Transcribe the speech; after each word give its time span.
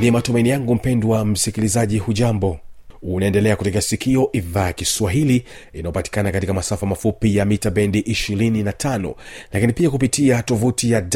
ni 0.00 0.10
matumaini 0.10 0.48
yangu 0.48 0.74
mpendwa 0.74 1.24
msikilizaji 1.24 1.98
hujambo? 1.98 2.58
Unaendelea 3.02 3.56
kutega 3.56 3.80
sikio 3.80 4.28
idhaa 4.32 4.66
ya 4.66 4.72
kiswahili 4.72 5.44
inayopatikana 5.72 6.32
katika 6.32 6.54
masafa 6.54 6.86
mafupi 6.86 7.36
ya 7.36 7.44
mita 7.44 7.70
bendi 7.70 8.00
25 8.00 9.14
lakini 9.52 9.72
pia 9.72 9.90
kupitia 9.90 10.42
tovuti 10.42 10.90
ya 10.90 11.06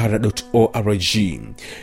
www.awr.org 0.00 1.40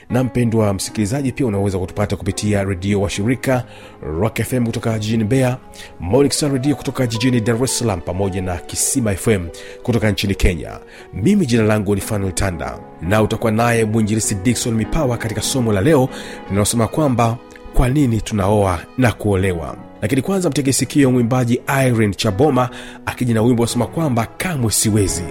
na 0.09 0.23
mpendwa 0.23 0.73
msikilizaji 0.73 1.31
pia 1.31 1.45
unaweza 1.45 1.79
kutupata 1.79 2.15
kupitia 2.15 2.63
redio 2.63 3.01
wa 3.01 3.09
shirika 3.09 3.63
rock 4.01 4.41
fm 4.43 4.65
kutoka 4.65 4.99
jijini 4.99 5.23
bea 5.23 5.57
monixar 5.99 6.51
redio 6.53 6.75
kutoka 6.75 7.07
jijini 7.07 7.41
dar 7.41 7.63
es 7.63 7.79
salaam 7.79 8.01
pamoja 8.01 8.41
na 8.41 8.57
kisima 8.57 9.15
fm 9.15 9.47
kutoka 9.83 10.11
nchini 10.11 10.35
kenya. 10.35 10.79
Mimi 11.13 11.45
jina 11.45 11.63
langu 11.63 11.95
ni 11.95 12.01
fanuel 12.01 12.33
tanda 12.33 12.79
na 13.01 13.21
utakuwa 13.21 13.51
naye 13.51 13.85
mwinjilisi 13.85 14.35
dikson 14.35 14.73
mipawa 14.73 15.17
katika 15.17 15.41
somo 15.41 15.73
la 15.73 15.81
leo 15.81 16.09
linalosema 16.49 16.87
kwamba 16.87 17.37
kwa 17.73 17.89
nini 17.89 18.21
tunaoa 18.21 18.79
na 18.97 19.11
kuolewa. 19.11 19.75
Lakini 20.01 20.21
kwanza 20.21 20.49
mtege 20.49 20.73
sikio 20.73 21.11
mwimbaji 21.11 21.61
irene 21.85 22.13
chaboma 22.13 22.69
akija 23.05 23.33
na 23.33 23.41
wimbo 23.41 23.61
wasema 23.63 23.85
kwamba 23.87 24.27
kamwe 24.37 24.71
siwezi. 24.71 25.23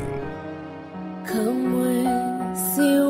Kamwe 1.25 2.05
siwezi 2.75 3.06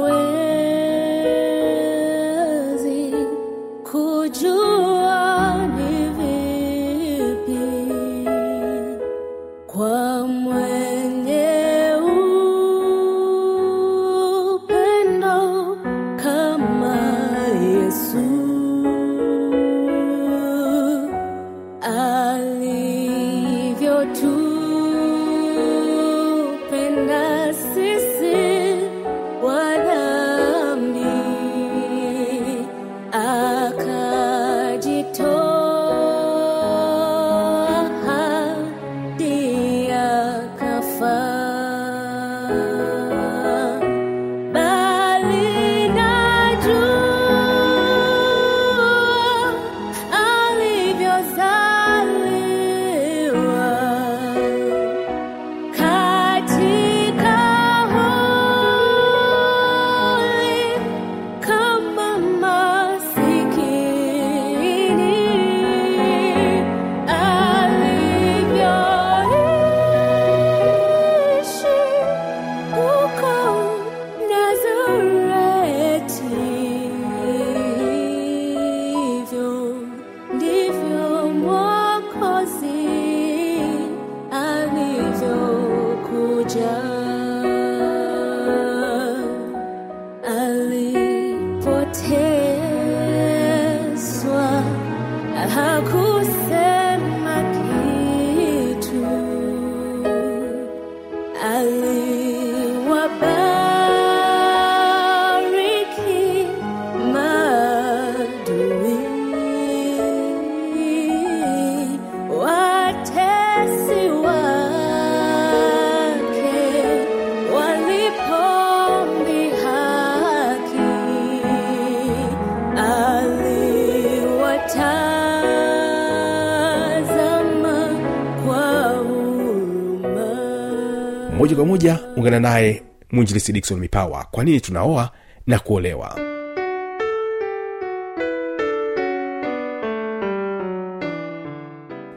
moja 131.65 131.95
kwa 131.95 132.01
moja 132.01 132.17
ungana 132.17 132.41
naye 132.41 132.83
mwinjilisi 133.13 133.53
dikson 133.53 133.79
mipawa 133.79 134.25
kwa 134.31 134.45
nini 134.45 134.61
tunaoa 134.61 135.11
na 135.47 135.59
kuolewa 135.59 136.19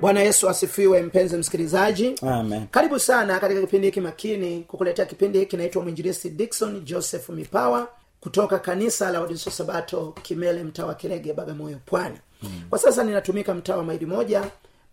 bwana 0.01 0.19
yesu 0.21 0.49
asifiwe 0.49 1.01
mpenzi 1.01 1.37
msikilizaji 1.37 2.15
Amen. 2.21 2.67
karibu 2.71 2.99
sana 2.99 3.39
katika 3.39 3.61
kipindi 3.61 3.87
hiki 3.87 4.01
makini 4.01 4.63
kukuletea 4.67 5.05
kipindi 5.05 5.39
hiki 5.39 5.51
kinaitwa 5.51 5.83
mwinjilisi 5.83 6.29
dikson 6.29 6.81
joseph 6.85 7.29
mipawa 7.29 7.87
kutoka 8.19 8.59
kanisa 8.59 9.11
la 9.11 9.21
wadiso 9.21 9.51
sabato 9.51 10.15
kimele 10.21 10.63
mtaa 10.63 10.85
wa 10.85 10.95
kirege 10.95 11.33
bagamoyo 11.33 11.77
pwani 11.85 12.17
mm. 12.43 12.49
kwa 12.69 12.79
sasa 12.79 13.03
ninatumika 13.03 13.53
mtaa 13.53 13.77
wa 13.77 13.83
maili 13.83 14.05
moja 14.05 14.43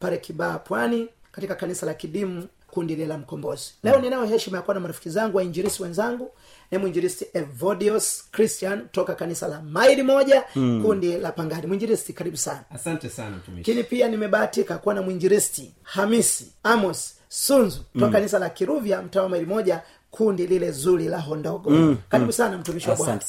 pale 0.01 0.19
kibaa 0.19 0.59
pwani 0.59 1.09
katika 1.33 1.55
kanisa 1.55 1.87
la 1.87 1.95
kidimu 1.95 2.47
kundi 2.77 2.95
lile 2.97 3.07
la 3.07 3.19
mkombozi. 3.19 3.75
Leo 3.83 4.01
ninayo 4.01 4.25
heshima 4.25 4.57
ya 4.57 4.63
kuwa 4.63 4.75
na 4.75 4.81
marafiki 4.81 5.11
zangu 5.11 5.37
wainjirisi 5.37 5.83
wenzangu 5.83 6.31
ni 6.71 6.79
mwinjirisi 6.79 7.27
evodios 7.35 8.25
christian 8.33 8.89
toka 8.93 9.15
kanisa 9.15 9.49
la 9.49 9.61
maili 9.63 10.03
moja 10.03 10.45
mm. 10.57 10.83
kundi 10.87 11.17
la 11.17 11.33
pangani. 11.33 11.67
Mwinjilisti 11.67 12.13
karibu 12.13 12.37
sana. 12.37 12.65
Asante 12.75 13.09
sana 13.09 13.37
lakini 13.57 13.85
pia 13.85 14.09
nimebahatika 14.09 14.79
kuwa 14.79 14.95
na 14.95 15.03
mwinjilisti 15.03 15.73
hamisi 15.83 16.53
amos 16.63 17.15
sunzu 17.29 17.81
toka 17.99 18.13
kanisa 18.13 18.39
la 18.39 18.51
kiruvya 18.51 19.03
mtaa 19.03 19.23
wa 19.23 19.29
maili 19.29 19.47
moja 19.47 19.83
kundi 20.11 20.47
lile 20.47 20.71
zuri 20.71 21.05
la 21.09 21.21
hondogo. 21.21 21.71
Mm, 21.71 21.97
karibu 22.09 22.33
sana 22.33 22.59
mtumishi 22.59 22.91
wa 22.91 22.97
bwana. 22.97 23.21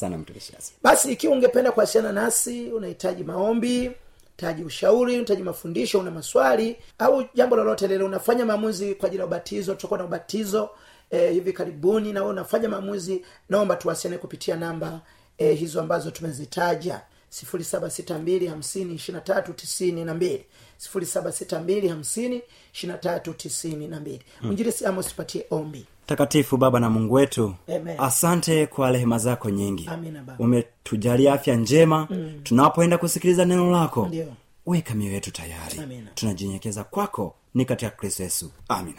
Basi 0.82 1.12
ikiwa 1.12 1.32
ungependa 1.34 1.72
kuwasiliana 1.72 2.12
nasi 2.22 2.66
unahitaji 2.72 3.24
maombi 3.24 3.90
unahitaji 4.38 4.64
ushauri 4.64 5.12
unahitaji 5.12 5.42
mafundisho 5.42 5.98
una 6.00 6.10
maswali 6.10 6.76
au 6.98 7.24
jambo 7.34 7.56
lolote 7.56 7.86
lile 7.88 8.04
unafanya 8.04 8.44
maamuzi 8.46 8.94
kwa 8.94 9.06
ajili 9.06 9.20
ya 9.20 9.26
ubatizo 9.26 9.74
tutakuwa 9.74 9.98
na 9.98 10.04
ubatizo 10.04 10.70
eh, 11.10 11.32
hivi 11.32 11.52
karibuni 11.52 12.12
na 12.12 12.24
unafanya 12.24 12.68
maamuzi 12.68 13.24
naomba 13.48 13.76
tuwasiane 13.76 14.18
kupitia 14.18 14.56
namba 14.56 15.00
e, 15.38 15.52
hizo 15.52 15.80
ambazo 15.80 16.10
tumezitaja. 16.10 17.00
sifuri 17.28 17.64
saba 17.64 17.90
sita 17.90 18.18
mbili 18.18 18.46
hamsini 18.46 18.94
ishirina 18.94 19.20
tatu 19.20 19.52
tisini 19.52 20.04
na 20.04 20.14
mbili. 20.14 20.44
sifuri 20.76 21.06
saba 21.06 21.32
sita 21.32 21.60
mbili 21.60 21.88
hamsini 21.88 22.42
ishirina 22.74 22.98
tatu 22.98 23.34
tisini 23.34 23.88
na 23.88 24.00
mbili. 24.00 24.22
Mwinjilisi 24.42 24.86
amos 24.86 25.08
tupatie 25.08 25.46
ombi 25.50 25.86
takatifu 26.12 26.56
baba 26.56 26.80
na 26.80 26.90
mungu 26.90 27.14
wetu. 27.14 27.54
Amen. 27.76 27.96
asante 28.00 28.66
kwa 28.66 28.90
rehema 28.92 29.18
zako 29.18 29.50
nyingi. 29.50 29.90
Umetujalia 30.38 31.32
afya 31.32 31.56
njema. 31.56 32.06
Mm. 32.10 32.40
tunapoenda 32.42 32.98
kusikiliza 32.98 33.44
neno 33.44 33.70
lako 33.70 34.06
Ndiyo. 34.06 34.26
weka 34.66 34.94
mioyo 34.94 35.14
yetu 35.14 35.30
tayari. 35.32 35.78
Amina. 35.80 36.10
tunajinyekeza 36.14 36.84
kwako 36.84 37.34
ni 37.54 37.64
katika 37.64 37.90
kristo 37.90 38.22
yesu. 38.22 38.50
Amina. 38.68 38.98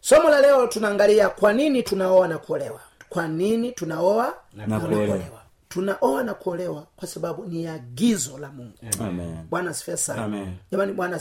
Somo 0.00 0.28
la 0.30 0.40
leo 0.40 0.66
tunaangalia 0.66 1.28
kwa 1.28 1.52
nini 1.52 1.82
tunaoa 1.82 2.28
na 2.28 2.38
kuolewa. 2.38 2.80
Kwa 3.08 3.28
nini 3.28 3.72
tunaoa 3.72 4.34
Na 4.54 4.80
kuolewa. 4.80 5.18
tunaoa 5.68 6.22
na 6.22 6.34
kuolewa 6.34 6.86
kwa 6.96 7.08
sababu 7.08 7.44
ni 7.44 7.66
agizo 7.66 8.38
la 8.38 8.48
mungu. 8.52 8.72
Amen. 9.00 9.36
bwana 9.50 9.70
asifiwe 9.70 9.96
jamani 10.70 10.92
bwana 10.92 11.18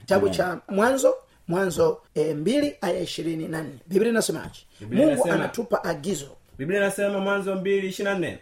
kitabu 0.00 0.28
cha 0.30 0.58
mwanzo 0.68 1.14
mwanzo 1.54 2.00
e, 2.14 2.34
mbili 2.34 2.76
aya 2.80 3.00
ishirini 3.00 3.48
na 3.48 3.62
nne. 3.62 3.78
Biblia 3.86 4.10
inasemaje? 4.10 4.60
Mungu 4.80 5.10
nasema, 5.10 5.34
anatupa 5.34 5.84
agizo. 5.84 6.28
Biblia 6.58 6.78
inasema 6.80 7.18
mwanzo 7.18 7.54
mbili 7.54 7.88
ishirina 7.88 8.18
nne. 8.18 8.38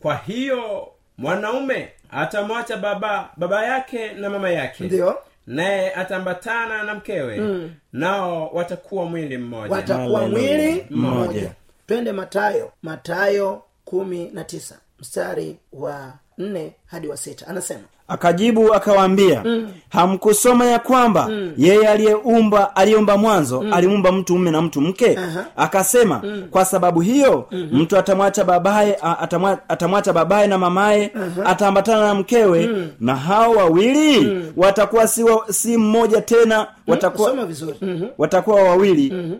Kwa 0.00 0.16
hiyo 0.16 0.88
mwanaume 1.18 1.88
atamwacha 2.10 2.76
baba 2.76 3.30
baba 3.36 3.64
yake 3.66 4.12
na 4.12 4.30
mama 4.30 4.50
yake. 4.50 4.84
Ndio. 4.84 5.18
Naye 5.46 5.94
atambatana 5.94 6.82
na 6.82 6.94
mkewe. 6.94 7.68
Nao 7.92 8.48
watakuwa 8.52 9.04
mwili 9.04 9.38
mmoja. 9.38 9.74
Watakuwa 9.74 10.28
mwili 10.28 10.86
Mmoja. 10.90 11.20
mmoja. 11.30 11.52
Twende 11.86 12.12
matayo 12.12 12.72
matayo 12.82 13.62
kumi 13.84 14.30
na 14.32 14.44
tisa. 14.44 14.78
Mstari 15.00 15.56
wa 15.72 16.12
nne 16.38 16.72
hadi 16.86 17.08
wa 17.08 17.16
sita. 17.16 17.46
Anasema 17.46 17.84
akajibu 18.08 18.74
akawaambia 18.74 19.42
mm. 19.44 19.68
hamkusoma 19.88 20.64
ya 20.66 20.78
kwamba 20.78 21.28
mm. 21.28 21.52
yeye 21.56 21.88
aliyeumba 21.88 22.76
aliyeumba 22.76 23.16
mwanzo 23.16 23.62
mm. 23.62 23.72
aliumba 23.72 24.12
mtu 24.12 24.32
mume 24.32 24.50
na 24.50 24.62
mtu 24.62 24.80
mke 24.80 25.16
Aha. 25.18 25.44
akasema 25.56 26.20
mm. 26.24 26.42
kwa 26.50 26.64
sababu 26.64 27.00
hiyo 27.00 27.46
mm-hmm. 27.50 27.80
mtu 27.82 27.98
atamwacha 27.98 28.44
babaye 28.44 28.98
atamwacha 29.68 30.12
babaye 30.12 30.46
na 30.46 30.58
mamaye 30.58 31.10
uh-huh. 31.14 31.50
ataambatana 31.50 32.06
na 32.06 32.14
mkewe 32.14 32.66
mm. 32.66 32.88
na 33.00 33.16
hao 33.16 33.50
wawili 33.50 34.20
mm. 34.20 34.52
watakuwa 34.56 35.06
si, 35.08 35.22
wa, 35.22 35.44
si 35.52 35.76
mmoja 35.76 36.20
tena 36.20 36.66
watakuwa 36.86 37.34
mm-hmm. 37.34 38.08
watakuwa 38.18 38.62
wawili 38.62 39.10
mm-hmm. 39.14 39.38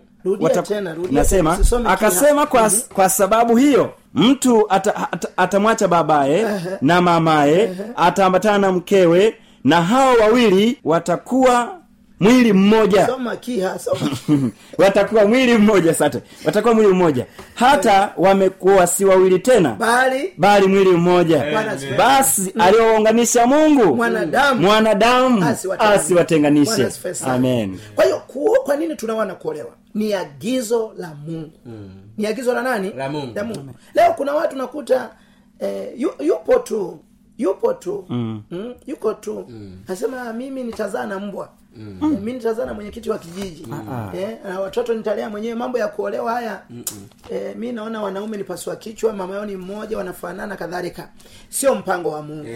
Nasema 1.10 1.58
akasema 1.90 2.46
kwa, 2.46 2.70
kwa 2.94 3.08
sababu 3.08 3.56
hiyo 3.56 3.92
mtu 4.14 4.66
ata, 4.72 5.12
ata, 5.12 5.28
atamwacha 5.36 5.88
babaye 5.88 6.46
na 6.80 7.00
mamaye 7.00 7.76
ataambatana 7.96 8.58
na 8.58 8.72
mkewe 8.72 9.34
na 9.64 9.82
hao 9.82 10.14
wawili 10.20 10.78
watakuwa 10.84 11.74
mwili 12.20 12.52
mmoja. 12.52 13.06
Soma 13.06 13.36
kiha 13.36 13.78
soma. 13.78 14.10
Watakuwa 14.78 15.24
mwili 15.26 15.58
mmoja 15.58 15.94
sate 15.94 16.22
watakuwa 16.44 16.74
mwili 16.74 16.92
mmoja. 16.92 17.26
Hata 17.54 18.12
wamekuwa 18.16 18.86
si 18.86 19.04
wawili 19.04 19.38
tena 19.38 19.74
bali 19.74 20.32
bali 20.38 20.66
mwili 20.66 20.90
mmoja. 20.90 21.58
Amen. 21.58 21.96
basi 21.98 22.54
aliyowaunganisha 22.58 23.46
mungu 23.46 23.96
Mwanadamu. 23.96 24.60
mwanadamu 24.60 25.44
asiwatenganishe. 25.78 26.88
amen. 27.26 27.78
Kwa 27.94 28.04
hiyo 28.04 28.22
kuo- 28.26 28.60
kwa 28.64 28.76
nini 28.76 28.96
tunaoa 28.96 29.24
na 29.24 29.34
kuolewa? 29.34 29.70
Ni 29.94 30.14
agizo 30.14 30.92
la 30.96 31.14
mungu. 31.26 31.50
Mm. 31.66 31.90
ni 32.16 32.26
agizo 32.26 32.54
la 32.54 32.62
nani? 32.62 32.92
La 32.96 33.08
Mungu. 33.08 33.32
la 33.34 33.44
mungu. 33.44 33.70
leo 33.94 34.12
kuna 34.16 34.34
watu 34.34 34.56
nakuta 34.56 35.10
eh, 35.58 35.88
yu, 35.96 36.10
yupo 36.20 36.58
tu 36.58 36.98
yupo 37.38 37.74
tu. 37.74 38.04
Mm. 38.08 38.42
Mm, 38.50 38.74
yuko 38.86 39.14
tu. 39.14 39.44
Mm. 39.48 39.78
nasema 39.88 40.32
mimi 40.32 40.62
nitazaa 40.64 41.06
na 41.06 41.18
mbwa 41.18 41.48
mm. 41.76 41.98
eh, 42.14 42.20
mi 42.22 42.32
nitazaa 42.32 42.64
na 42.66 42.74
mwenyekiti 42.74 43.10
wa 43.10 43.18
kijiji. 43.18 43.66
Eh, 44.14 44.38
na 44.44 44.60
watoto 44.60 44.94
nitalea 44.94 45.30
mwenyewe 45.30 45.54
mambo 45.54 45.78
ya 45.78 45.88
kuolewa 45.88 46.32
haya. 46.32 46.62
Eh, 47.30 47.56
mi 47.56 47.72
naona 47.72 48.02
wanaume 48.02 48.36
ni 48.36 48.44
pasua 48.44 48.76
kichwa 48.76 49.12
mama 49.12 49.34
yao 49.34 49.46
ni 49.46 49.56
mmoja 49.56 49.98
wanafanana 49.98 50.56
kadhalika. 50.56 51.08
Sio 51.48 51.74
mpango 51.74 52.10
wa 52.10 52.22
mungu. 52.22 52.48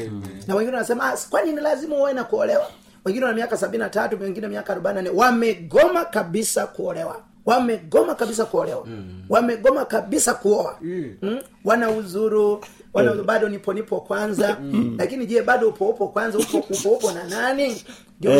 Na 0.47 0.55
wengine 0.55 0.77
wanasema 0.77 1.13
"Ah, 1.13 1.17
kwani 1.31 1.53
ni 1.53 1.61
lazima 1.61 1.97
uwe 1.97 2.13
na 2.13 2.25
kuolewa? 2.25 2.67
Wengine 3.05 3.25
wana 3.25 3.37
miaka 3.37 3.57
sabini 3.57 3.83
na 3.83 3.89
tatu 3.91 4.23
wengine 4.23 4.49
miaka 4.49 4.73
arobaini 4.73 4.97
na 4.97 5.03
nne. 5.03 5.11
Wamegoma 5.21 6.05
kabisa 6.05 6.67
kuolewa. 6.67 7.21
Wamegoma 7.47 8.15
kabisa 8.15 8.45
kuolewa. 8.45 8.87
Mm. 8.87 9.23
wamegoma 9.29 9.85
kabisa 9.85 10.35
kuoa. 10.35 10.79
Mm. 10.81 11.15
mm? 11.23 11.39
wana 11.65 11.91
uzuru 12.95 13.15
wana 13.15 13.23
bado 13.25 13.49
nipo 13.49 13.73
nipo 13.73 14.01
kwanza. 14.01 14.57
Mm. 14.63 14.95
lakini 14.99 15.27
je 15.27 15.43
bado 15.43 15.69
upo 15.69 15.89
upo 15.89 16.09
kwanza? 16.09 16.39
Upo 16.39 16.59
upo 16.75 16.89
upo 16.89 17.13
na 17.13 17.25
nani? 17.25 17.83
Ndio 18.19 18.31
Eh. 18.33 18.39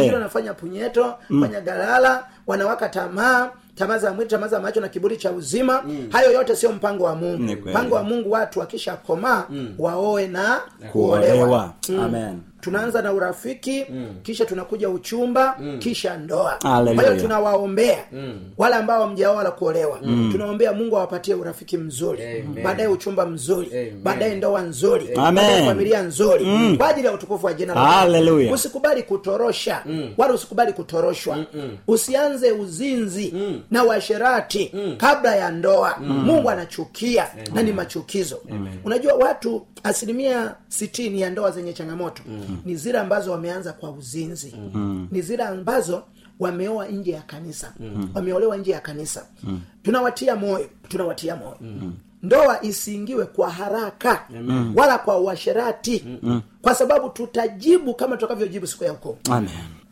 punyeto 0.55 1.15
fanya 1.41 1.61
galala 1.61 2.25
wanawaka 2.47 2.89
tamaa 2.89 3.51
tamaa 3.75 3.99
za 3.99 4.13
mwili 4.13 4.31
tamaa 4.31 4.49
za 4.49 4.61
macho 4.61 4.81
na 4.81 4.89
kiburi 4.89 5.17
cha 5.17 5.33
uzima. 5.33 5.83
Mm. 5.83 6.09
hayo 6.13 6.33
yote 6.33 6.57
sio 6.57 6.73
mpango 6.73 7.05
wa 7.05 7.15
mungu. 7.15 7.43
Mpango 7.71 7.95
wa 7.95 8.03
mungu 8.03 8.31
watu 8.31 8.61
wakisha 8.61 8.97
komaa 8.97 9.45
mm. 9.51 9.75
waoe 9.79 10.27
na 10.29 10.61
kuolewa. 10.93 11.73
mm. 11.89 12.01
amen 12.01 12.41
tunaanza 12.63 13.03
na 13.03 13.13
urafiki 13.13 13.87
mm. 13.91 14.07
kisha 14.23 14.45
tunakuja 14.45 14.89
uchumba 14.89 15.57
mm. 15.61 15.79
kisha 15.79 16.17
ndoa 16.17 16.59
kwa 16.95 17.03
hiyo 17.05 17.21
tunawaombea 17.21 17.99
mm. 18.13 18.41
wale 18.59 18.75
ambao 18.75 19.09
mjaoa 19.09 19.37
wala 19.37 19.51
kuolewa 19.51 19.99
mm. 20.03 20.29
tunaombea 20.33 20.73
mungu 20.73 20.97
awapatie 20.97 21.35
urafiki 21.35 21.77
mzuri 21.79 22.45
baadaye 22.65 22.89
uchumba 22.89 23.27
mzuri 23.27 23.93
baadaye 24.03 24.35
ndoa 24.35 24.63
nzuri 24.63 25.09
baadaye 25.17 25.67
familia 25.67 26.03
nzuri 26.03 26.45
mm. 26.45 26.77
kwa 26.77 26.89
ajili 26.89 27.07
ya 27.07 27.13
utukufu 27.13 27.47
wa 27.47 27.55
jina 27.55 27.75
la 27.75 28.53
usikubali 28.53 29.03
kutorosha 29.03 29.83
mm. 29.87 30.15
wala 30.17 30.35
usikubali 30.35 30.73
kutoroshwa 30.73 31.37
Mm-mm. 31.37 31.77
usianze 31.89 32.53
uzinzi 32.53 33.33
mm. 33.35 33.61
na 33.71 33.85
uasherati 33.85 34.71
mm. 34.75 34.95
kabla 34.97 35.37
ya 35.37 35.51
ndoa 35.51 35.97
mm. 36.01 36.25
mungu 36.25 36.51
anachukia 36.51 37.27
na 37.55 37.63
ni 37.63 37.73
machukizo 37.73 38.41
Amen. 38.51 38.73
unajua 38.85 39.15
watu 39.15 39.67
asilimia 39.83 40.55
sitini 40.69 41.21
ya 41.21 41.31
ndoa 41.31 41.51
zenye 41.51 41.73
changamoto 41.73 42.23
mm. 42.29 42.52
Ni 42.65 42.77
zile 42.77 42.99
ambazo 42.99 43.33
wameanza 43.33 43.73
kwa 43.73 43.91
uzinzi. 43.91 44.55
Mm. 44.75 45.09
ni 45.11 45.23
zile 45.23 45.43
ambazo 45.45 46.03
wameoa 46.41 46.87
nje 46.89 47.11
ya 47.11 47.23
kanisa. 47.23 47.73
Mm. 47.81 48.09
wameolewa 48.15 48.57
nje 48.57 48.71
ya 48.71 48.81
kanisa. 48.81 49.27
Mm. 49.43 49.61
tunawatia 49.83 50.37
moyo. 50.37 50.67
Tunawatia 50.89 51.37
moyo. 51.37 51.57
Mm. 51.61 51.93
Ndoa 52.23 52.63
isiingiwe 52.65 53.25
kwa 53.27 53.51
haraka 53.51 54.25
mm. 54.31 54.73
wala 54.77 54.99
kwa 54.99 55.19
uasherati 55.19 56.05
mm. 56.23 56.43
kwa 56.63 56.75
sababu 56.75 57.09
tutajibu 57.09 57.95
kama 57.95 58.17
tutakavyojibu 58.17 58.67
siku 58.67 58.85
ya 58.85 58.93
ukoo 58.93 59.17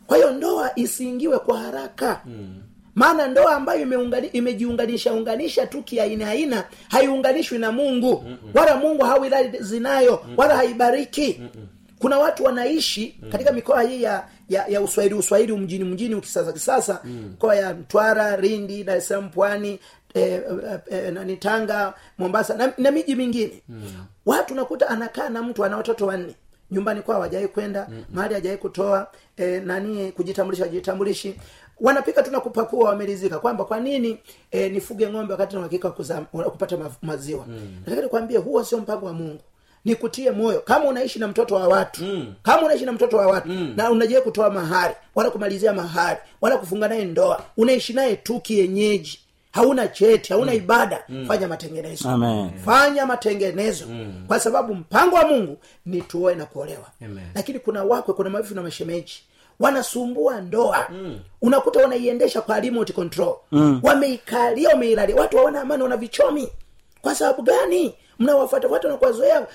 kwa 0.07 0.17
hiyo 0.17 0.31
ndoa 0.31 0.71
isiingiwe 0.79 1.39
kwa 1.39 1.59
haraka. 1.59 2.21
Maana 2.95 3.27
ndoa 3.27 3.55
ambayo 3.55 3.85
imeungani- 3.85 4.29
imejiunganisha 4.33 5.13
unganisha 5.13 5.67
tu 5.67 5.83
kiaina 5.83 6.27
aina 6.29 6.63
haiunganishwi 6.89 7.57
na 7.57 7.71
mungu. 7.71 8.23
Wala 8.53 8.77
mungu 8.77 9.03
hawilazinayo 9.03 9.79
nayo 10.01 10.21
wala 10.37 10.55
haibariki 10.57 11.41
kuna 12.01 12.19
watu 12.19 12.43
wanaishi 12.43 13.19
katika 13.31 13.51
mikoa 13.51 13.81
hii 13.83 14.03
ya 14.03 14.27
ya, 14.49 14.67
ya 14.67 14.81
uswahili 14.81 15.15
uswahili 15.15 15.53
mjini 15.57 15.83
mjini 15.83 16.15
ukisasa 16.15 16.53
kisasa 16.53 17.01
mikoa 17.03 17.55
ya 17.55 17.73
mtwara 17.73 18.35
rindi 18.35 18.83
dar 18.83 18.97
es 18.97 19.07
salaam 19.07 19.29
pwani 19.29 19.79
eh, 20.13 20.23
eh, 20.33 20.79
eh, 20.91 21.13
nani 21.13 21.37
tanga 21.37 21.93
mombasa 22.17 22.53
na, 22.55 22.73
na 22.77 22.91
miji 22.91 23.15
mingine. 23.15 23.61
Watu 24.25 24.55
nakuta 24.55 24.89
anakaa 24.89 25.29
na 25.29 25.43
mtu 25.43 25.65
ana 25.65 25.77
watoto 25.77 26.05
wanne. 26.05 26.35
Nyumbani 26.71 27.01
kwao 27.01 27.21
hajawai 27.21 27.47
kwenda 27.47 27.87
mahali 28.13 28.33
hajawai 28.33 28.57
kutoa 28.57 29.07
e, 29.37 29.59
nani 29.59 30.11
kujitambulisha 30.11 30.63
wajitambulishi 30.63 31.35
wanapika 31.79 32.23
tu 32.23 32.31
nakupakua 32.31 32.89
wamelizika 32.89 33.39
kwamba 33.39 33.65
kwa 33.65 33.79
nini 33.79 34.17
e, 34.51 34.69
nifuge 34.69 35.09
ng'ombe 35.09 35.33
wakati 35.33 35.53
na 35.55 35.59
uhakika 35.59 35.91
kupata 35.91 36.77
ma- 36.77 36.91
maziwa. 37.01 37.45
Mm. 37.47 37.77
nataka 37.85 38.01
nikwambie 38.01 38.37
huo 38.37 38.63
sio 38.63 38.77
mpango 38.77 39.05
wa 39.05 39.13
mungu 39.13 39.39
nikutie 39.85 40.31
moyo 40.31 40.59
kama 40.59 40.85
unaishi 40.85 41.19
na 41.19 41.27
mtoto 41.27 41.55
wa 41.55 41.67
watu 41.67 42.03
mm. 42.03 42.33
kama 42.43 42.61
unaishi 42.65 42.85
na 42.85 42.91
mtoto 42.91 43.17
wa 43.17 43.27
watu 43.27 43.47
mm. 43.49 43.73
na 43.77 43.91
unajai 43.91 44.21
kutoa 44.21 44.49
mahari 44.49 44.95
wala 45.15 45.29
kumalizia 45.31 45.73
mahari 45.73 46.19
wala 46.41 46.57
kufunga 46.57 46.87
naye 46.87 47.05
ndoa 47.05 47.41
unaishi 47.57 47.93
naye 47.93 48.15
tu 48.15 48.39
kienyeji 48.39 49.19
hauna 49.51 49.87
cheti 49.87 50.33
hauna 50.33 50.51
mm. 50.51 50.57
ibada 50.57 51.03
mm. 51.09 51.25
fanya 51.27 51.47
matengenezo 51.47 52.09
Amen. 52.09 52.49
fanya 52.65 53.05
matengenezo 53.05 53.85
mm. 53.87 54.23
kwa 54.27 54.39
sababu 54.39 54.75
mpango 54.75 55.15
wa 55.15 55.25
mungu 55.27 55.57
ni 55.85 56.01
tuoe 56.01 56.35
na 56.35 56.45
kuolewa 56.45 56.87
Amen. 57.05 57.23
lakini 57.35 57.59
kuna 57.59 57.83
wakwe 57.83 58.13
kuna 58.13 58.29
mavifu 58.29 58.55
na 58.55 58.61
mashemeji 58.61 59.23
wanasumbua 59.59 60.41
ndoa 60.41 60.87
mm. 60.89 61.19
unakuta 61.41 61.79
wanaiendesha 61.79 62.41
kwa 62.41 62.59
remote 62.59 62.93
control 62.93 63.35
mm. 63.51 63.79
wameikalia 63.83 64.69
wameilalia 64.69 65.15
watu 65.15 65.37
waona 65.37 65.61
amani 65.61 65.83
wana 65.83 65.97
vichomi 65.97 66.47
kwa 67.01 67.15
sababu 67.15 67.41
gani 67.41 67.93
mnawafuatafuata 68.21 68.87
na 68.87 68.97
kuwazoea. 68.97 69.47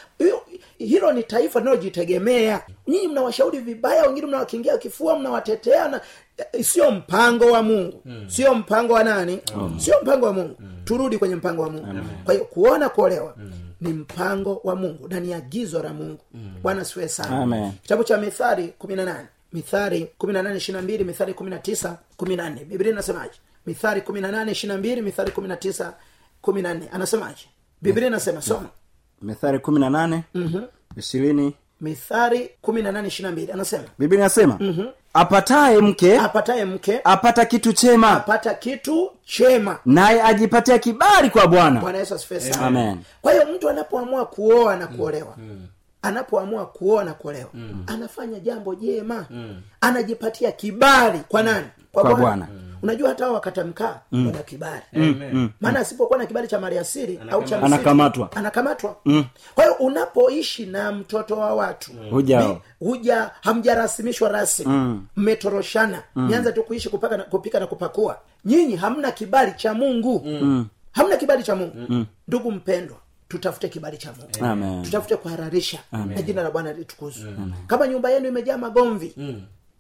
Hilo 0.79 1.13
ni 1.13 1.23
taifa 1.23 1.59
linalojitegemea. 1.59 2.63
Nyinyi 2.89 3.09
mnawashauri 3.09 3.59
vibaya 3.59 4.03
wengine 4.07 4.27
mnawakingia 4.27 4.79
kifua 4.79 5.19
mnawatetea 5.19 5.89
na 5.89 6.01
eh, 6.53 6.65
sio 6.65 6.91
mpango 6.91 7.45
wa 7.53 7.63
mungu. 7.63 8.03
Sio 8.27 8.55
mpango 8.55 8.93
wa 8.93 9.05
nani? 9.05 9.41
Sio 9.79 9.95
mpango 10.03 10.27
wa 10.27 10.33
mungu. 10.33 10.57
Turudi 10.85 11.19
kwenye 11.19 11.37
mpango 11.37 11.63
wa 11.63 11.71
mungu. 11.71 11.87
Kwa 12.25 12.35
hiyo 12.35 12.47
kuona 12.47 12.89
kuolewa 12.89 13.35
ni 13.81 13.93
mpango 13.93 14.61
wa 14.65 14.77
mungu 14.77 15.09
na 15.09 15.21
ni 15.21 15.35
agizo 15.35 15.83
la 15.83 15.93
mungu. 15.93 16.21
Bwana 16.63 16.85
siwe 16.85 17.09
sana. 17.09 17.39
Amen. 17.43 17.73
kitabu 17.83 18.05
cha 18.05 18.19
mithari 18.19 18.69
kumi 18.79 18.97
na 18.97 19.05
nane. 19.05 19.27
Mithari 19.53 20.09
kumi 20.19 20.33
na 20.33 20.43
nane 20.43 20.57
ishiri 20.57 20.77
na 20.77 20.83
mbili 20.83 21.05
mithari 21.05 21.35
kumi 21.35 21.51
na 21.51 21.59
tisa 21.59 21.99
kumi 22.17 22.37
na 22.37 22.51
nne. 22.51 22.65
Biblia 22.65 22.93
inasemaje? 22.93 23.35
Mithari 23.67 24.01
kumi 24.01 24.21
na 24.21 24.31
nane 24.33 24.53
ishiri 24.53 24.73
na 24.73 24.79
mbili 24.79 25.03
mithari 25.03 25.31
kumi 25.31 25.49
na 25.49 25.57
tisa 25.57 25.95
kumi 26.41 26.63
na 26.63 26.75
nne. 26.75 26.89
Anasemaje 26.93 27.47
biblia 27.83 28.07
inasema 28.07 28.43
soma 28.43 28.69
mithari 29.23 29.59
kumi 29.59 29.81
na 29.81 29.91
nane 29.91 30.23
ishirini. 30.97 31.55
Mithari 31.81 32.51
kumi 32.63 32.83
na 32.83 32.93
nane 32.93 33.09
ishiri 33.09 33.27
na 33.27 33.33
mbili 33.33 33.53
anasema. 33.53 33.85
Biblia 33.99 34.21
inasema 34.21 34.59
apataye 35.15 35.79
mke 35.81 36.19
apataye 36.19 36.65
mke 36.65 37.01
apata 37.05 37.45
kitu 37.45 37.73
chema. 37.73 38.11
apata 38.11 38.55
kitu 38.55 39.11
chema. 39.25 39.79
Naye 39.87 40.23
ajipatia 40.23 40.79
kibali 40.79 41.31
kwa 41.31 41.47
bwana. 41.47 41.81
Bwana 41.81 41.99
yesu 41.99 42.15
asifiwe 42.15 42.41
sana. 42.41 42.97
Kwa 43.23 43.33
hiyo 43.33 43.47
mtu 43.55 43.69
anapoamua 43.69 44.27
kuoa 44.27 44.77
na 44.77 44.87
kuolewa 44.87 45.37
anapoamua 46.03 46.67
kuoa 46.67 47.05
na 47.05 47.15
kuolewa 47.15 47.51
anafanya 47.87 48.41
jambo 48.41 48.75
jema. 48.75 49.27
Anajipatia 49.81 50.53
kibali. 50.53 51.21
Kwa 51.29 51.43
nani? 51.43 51.67
Kwa 51.93 52.15
Bwana. 52.15 52.49
Unajua 52.83 53.09
hata 53.09 53.31
wakata 53.31 53.65
mkaa 53.65 54.01
wana 54.13 54.31
kibali. 54.43 54.83
Maana 55.61 55.81
asipokuwa 55.81 56.19
na 56.19 56.27
kibali 56.27 56.49
cha 56.49 56.61
mariasiri 56.61 57.21
au 57.31 57.45
cha 57.45 57.63
anakamatwa. 57.63 58.33
Anakamatwa. 58.33 58.97
mm. 59.05 59.25
kwa 59.55 59.65
hiyo 59.65 59.77
unapoishi 59.77 60.67
na 60.67 60.93
mtoto 60.93 61.37
wa 61.37 61.55
watu 61.55 61.93
mm. 61.93 62.11
huja 62.79 63.31
hamjarasimishwa 63.41 64.29
rasmi. 64.29 65.01
Mmetoroshana 65.17 66.03
nianza 66.17 66.53
tu 66.53 66.63
kuishi 66.63 66.89
kupaka 66.89 67.17
na, 67.17 67.23
kupika 67.25 67.61
na 67.61 67.67
kupakua. 67.67 68.19
Nyinyi 68.45 68.77
hamna 68.77 69.11
kibali 69.13 69.53
cha 69.57 69.75
mungu. 69.75 70.27
Hamna 70.93 71.17
kibali 71.17 71.43
cha 71.43 71.57
mungu. 71.57 72.07
Ndugu 72.29 72.53
mpendwa 72.53 72.97
tutafute 73.29 73.69
kibali 73.69 73.97
cha 73.99 74.13
mungu. 74.13 74.53
Amen. 74.53 74.83
tutafute 74.83 75.17
kuhararisha. 75.17 75.79
Na 75.93 76.23
jina 76.23 76.43
la 76.43 76.51
bwana 76.51 76.73
litukuzwe. 76.73 77.33
Kama 77.67 77.87
nyumba 77.89 78.11
yenu 78.11 78.29
imejaa 78.29 78.59
magomvi 78.59 79.15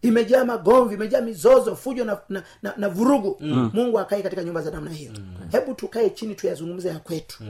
imejaa 0.02 0.44
magomvi 0.44 0.94
imejaa 0.94 1.20
mizozo 1.20 1.76
fujo 1.76 2.04
na, 2.04 2.18
na, 2.28 2.42
na, 2.62 2.74
na 2.76 2.88
vurugu. 2.88 3.36
Mungu 3.72 3.98
akae 3.98 4.22
katika 4.22 4.44
nyumba 4.44 4.62
za 4.62 4.70
namna 4.70 4.90
hiyo. 4.90 5.12
Hebu 5.52 5.74
tukae 5.74 6.10
chini 6.10 6.34
tuyazungumze 6.34 6.88
ya 6.88 6.98
kwetu. 6.98 7.44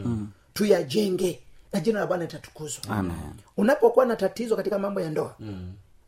Tuyajenge. 0.55 1.41
Na 1.73 1.81
jina 1.81 2.01
la 2.01 2.07
bwana 2.07 2.23
litatukuzwa. 2.25 2.85
Unapokuwa 3.57 4.07
na 4.07 4.17
tatizo 4.17 4.57
katika 4.57 4.79
mambo 4.79 5.01
ya 5.01 5.11
ndoa 5.11 5.35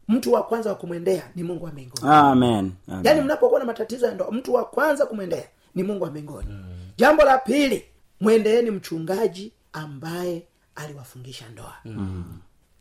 mtu 0.08 0.32
wa 0.32 0.42
kwanza 0.42 0.70
wa 0.70 0.76
kumwendea 0.76 1.22
ni 1.34 1.42
mungu 1.42 1.64
wa 1.64 1.72
mbinguni. 1.72 2.08
Amen. 2.12 2.72
Amen. 2.88 3.04
yaani 3.06 3.20
mnapokuwa 3.20 3.60
na 3.60 3.66
matatizo 3.66 4.06
ya 4.06 4.14
ndoa 4.14 4.30
mtu 4.30 4.54
wa 4.54 4.64
kwanza 4.64 5.06
kumwendea 5.06 5.44
ni 5.74 5.82
mungu 5.82 6.04
wa 6.04 6.10
mbinguni. 6.10 6.48
Jambo 6.96 7.22
la 7.24 7.38
pili 7.38 7.84
mwendeeni 8.20 8.70
mchungaji 8.70 9.52
ambaye 9.72 10.42
aliwafungisha 10.74 11.48
ndoa. 11.48 11.74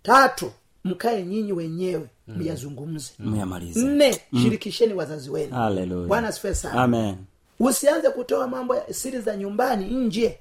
Tatu 0.03 0.51
mkae 0.87 1.23
nyinyi 1.23 1.51
wenyewe 1.53 2.01
myazungumze 2.27 3.11
Myamalize. 3.19 3.79
nne 3.79 4.21
shirikisheni 4.43 4.93
wazazi 4.93 5.29
wenu. 5.29 5.55
Bwana 6.07 6.31
sana. 6.31 6.81
Usianze 7.59 8.09
kutoa 8.09 8.47
mambo 8.47 8.75
ya 8.75 8.93
siri 8.93 9.19
za 9.21 9.35
nyumbani 9.37 9.85
nje. 9.85 10.37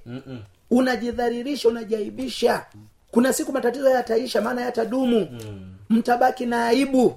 Unajidharirisha 0.70 1.68
unajaibisha 1.68 2.64
kuna 3.10 3.32
siku 3.32 3.52
matatizo 3.52 3.88
yataisha 3.90 4.40
maana 4.40 4.62
yatadumu 4.62 5.28
mtabaki 5.90 6.46
na 6.46 6.66
aibu. 6.66 7.14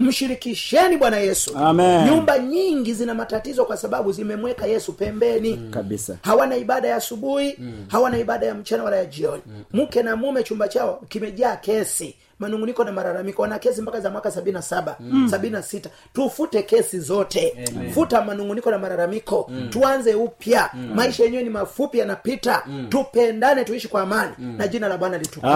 Mshirikisheni 0.00 0.96
bwana 0.96 1.16
yesu. 1.16 1.56
Amen. 1.58 2.04
nyumba 2.10 2.38
nyingi 2.38 2.94
zina 2.94 3.14
matatizo 3.14 3.64
kwa 3.64 3.76
sababu 3.76 4.12
zimemweka 4.12 4.66
yesu 4.66 4.92
pembeni. 4.92 5.56
Kabisa. 5.70 6.16
hawana 6.22 6.56
ibada 6.56 6.88
ya 6.88 6.96
asubuhi. 6.96 7.58
Hawana 7.88 8.18
ibada 8.18 8.46
ya 8.46 8.54
mchana 8.54 8.82
wala 8.84 8.96
ya 8.96 9.04
jioni. 9.04 9.42
Mke 9.72 10.02
na 10.02 10.16
mume 10.16 10.42
chumba 10.42 10.68
chao 10.68 11.02
kimejaa 11.08 11.56
kesi 11.56 12.14
manunguniko 12.42 12.84
na 12.84 12.92
malalamiko 12.92 13.42
wana 13.42 13.58
kesi 13.58 13.82
mpaka 13.82 14.00
za 14.00 14.10
mwaka 14.10 14.30
sabini 14.30 14.54
na 14.54 14.62
saba 14.62 14.96
sabini 15.30 15.52
na 15.52 15.62
sita. 15.62 15.90
Tufute 16.14 16.62
kesi 16.62 16.98
zote. 17.00 17.54
Futa 17.94 18.22
manunguniko 18.22 18.70
na 18.70 18.78
malalamiko. 18.78 19.50
Tuanze 19.70 20.14
upya. 20.14 20.70
Maisha 20.94 21.24
yenyewe 21.24 21.42
ni 21.42 21.50
mafupi 21.50 21.98
yanapita. 21.98 22.62
Tupendane 22.88 23.64
tuishi 23.64 23.88
kwa 23.88 24.02
amani. 24.02 24.32
Na 24.38 24.68
jina 24.68 24.88
la 24.88 24.98
bwana 24.98 25.18
litukuzwe. 25.18 25.50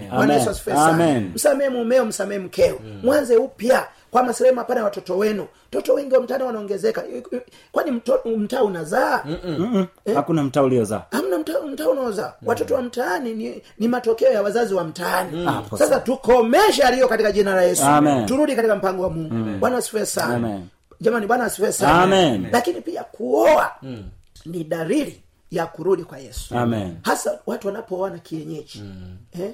Amen. 0.36 0.44
Amen. 0.80 1.30
msamehe 1.34 1.70
mumeo 1.70 2.04
msamehe 2.04 2.40
mkeo. 2.40 2.80
Mwanze 3.02 3.36
upya 3.36 3.86
kwa 4.12 4.22
maslahi 4.22 4.54
mapana 4.54 4.80
ya 4.80 4.84
watoto 4.84 5.18
wenu. 5.18 5.46
Toto 5.70 5.94
wengi 5.94 6.14
wa 6.14 6.20
mtaani 6.20 6.44
wanaongezeka. 6.44 7.04
Kwani 7.72 7.90
mtaa 8.36 8.62
unazaa? 8.62 9.22
Mm-mm. 9.24 9.86
hakuna 10.14 10.42
mtaa 10.42 10.62
uliozaa. 10.62 11.02
Hamna 11.10 11.38
mtaa 11.38 11.60
mtaa 11.60 11.88
unaozaa. 11.88 12.32
Watoto 12.46 12.74
wa 12.74 12.82
mtaani 12.82 13.34
ni, 13.34 13.62
ni 13.78 13.88
matokeo 13.88 14.32
ya 14.32 14.42
wazazi 14.42 14.74
wa 14.74 14.84
mtaani. 14.84 15.44
Hapo 15.44 15.76
sasa 15.78 16.00
tukomeshe 16.00 16.82
aliyo 16.82 17.08
katika 17.08 17.32
jina 17.32 17.54
la 17.54 17.62
yesu. 17.62 17.82
Amen. 17.84 18.26
turudi 18.26 18.56
katika 18.56 18.76
mpango 18.76 19.02
wa 19.02 19.10
mungu. 19.10 19.58
Bwana 19.58 19.76
asifue 19.76 20.06
sana. 20.06 20.34
Amen. 20.34 20.62
jamani 21.00 21.26
bwana 21.26 21.44
asifue 21.44 21.72
sana. 21.72 22.02
Amen. 22.02 22.46
lakini 22.52 22.80
pia 22.80 23.04
kuoa 23.04 23.70
ni 24.46 24.64
dalili 24.64 25.22
ya 25.50 25.66
kurudi 25.66 26.04
kwa 26.04 26.18
yesu. 26.18 26.58
Amen. 26.58 26.96
hasa 27.02 27.38
watu 27.46 27.66
wanapooana 27.66 28.18
kienyeji. 28.18 28.82
Eh? 29.40 29.50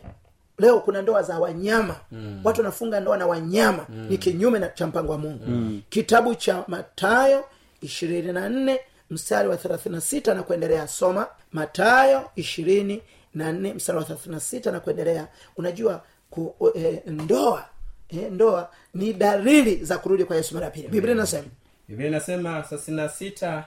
Leo 0.59 0.81
kuna 0.81 1.03
ndoa 1.03 1.23
za 1.23 1.38
wanyama. 1.38 1.97
Watu 2.45 2.61
wanafunga 2.61 3.00
ndoa 3.00 3.17
na 3.17 3.27
wanyama. 3.27 3.87
Ni 4.09 4.19
kinyume 4.19 4.59
na 4.59 4.69
cha 4.69 4.87
mpango 4.87 5.12
wa 5.12 5.19
mungu. 5.19 5.81
Kitabu 5.88 6.35
cha 6.35 6.65
matayo 6.69 7.45
ishirini 7.83 8.33
na 8.33 8.49
nne 8.49 8.81
mstari 9.11 9.49
wa 9.49 9.57
thelathini 9.57 9.95
na 9.95 10.00
sita 10.00 10.35
na 10.35 10.43
kuendelea. 10.43 10.88
Soma 10.88 11.27
matayo 11.53 12.31
ishirini 12.37 13.03
na 13.35 13.53
nne 13.53 13.75
mstari 13.75 13.99
wa 13.99 14.05
thelathini 14.05 14.35
na 14.35 14.41
sita 14.41 14.71
na 14.73 14.81
kuendelea. 14.81 15.29
Unajua 15.57 16.03
ku, 16.31 16.55
eh, 16.75 17.00
ndoa 17.07 17.65
eh, 18.09 18.33
ndoa 18.33 18.71
ni 18.95 19.12
dalili 19.12 19.85
za 19.85 19.99
kurudi 19.99 20.25
kwa 20.25 20.37
yesu 20.37 20.55
mara 20.55 20.67
ya 20.67 20.71
pili. 20.73 20.88
Biblia 20.88 21.15
inasema. 21.15 21.49
Biblia 21.88 22.09
inasema 22.09 22.62
thelathini 22.62 22.97
na 22.97 23.09
sita 23.09 23.65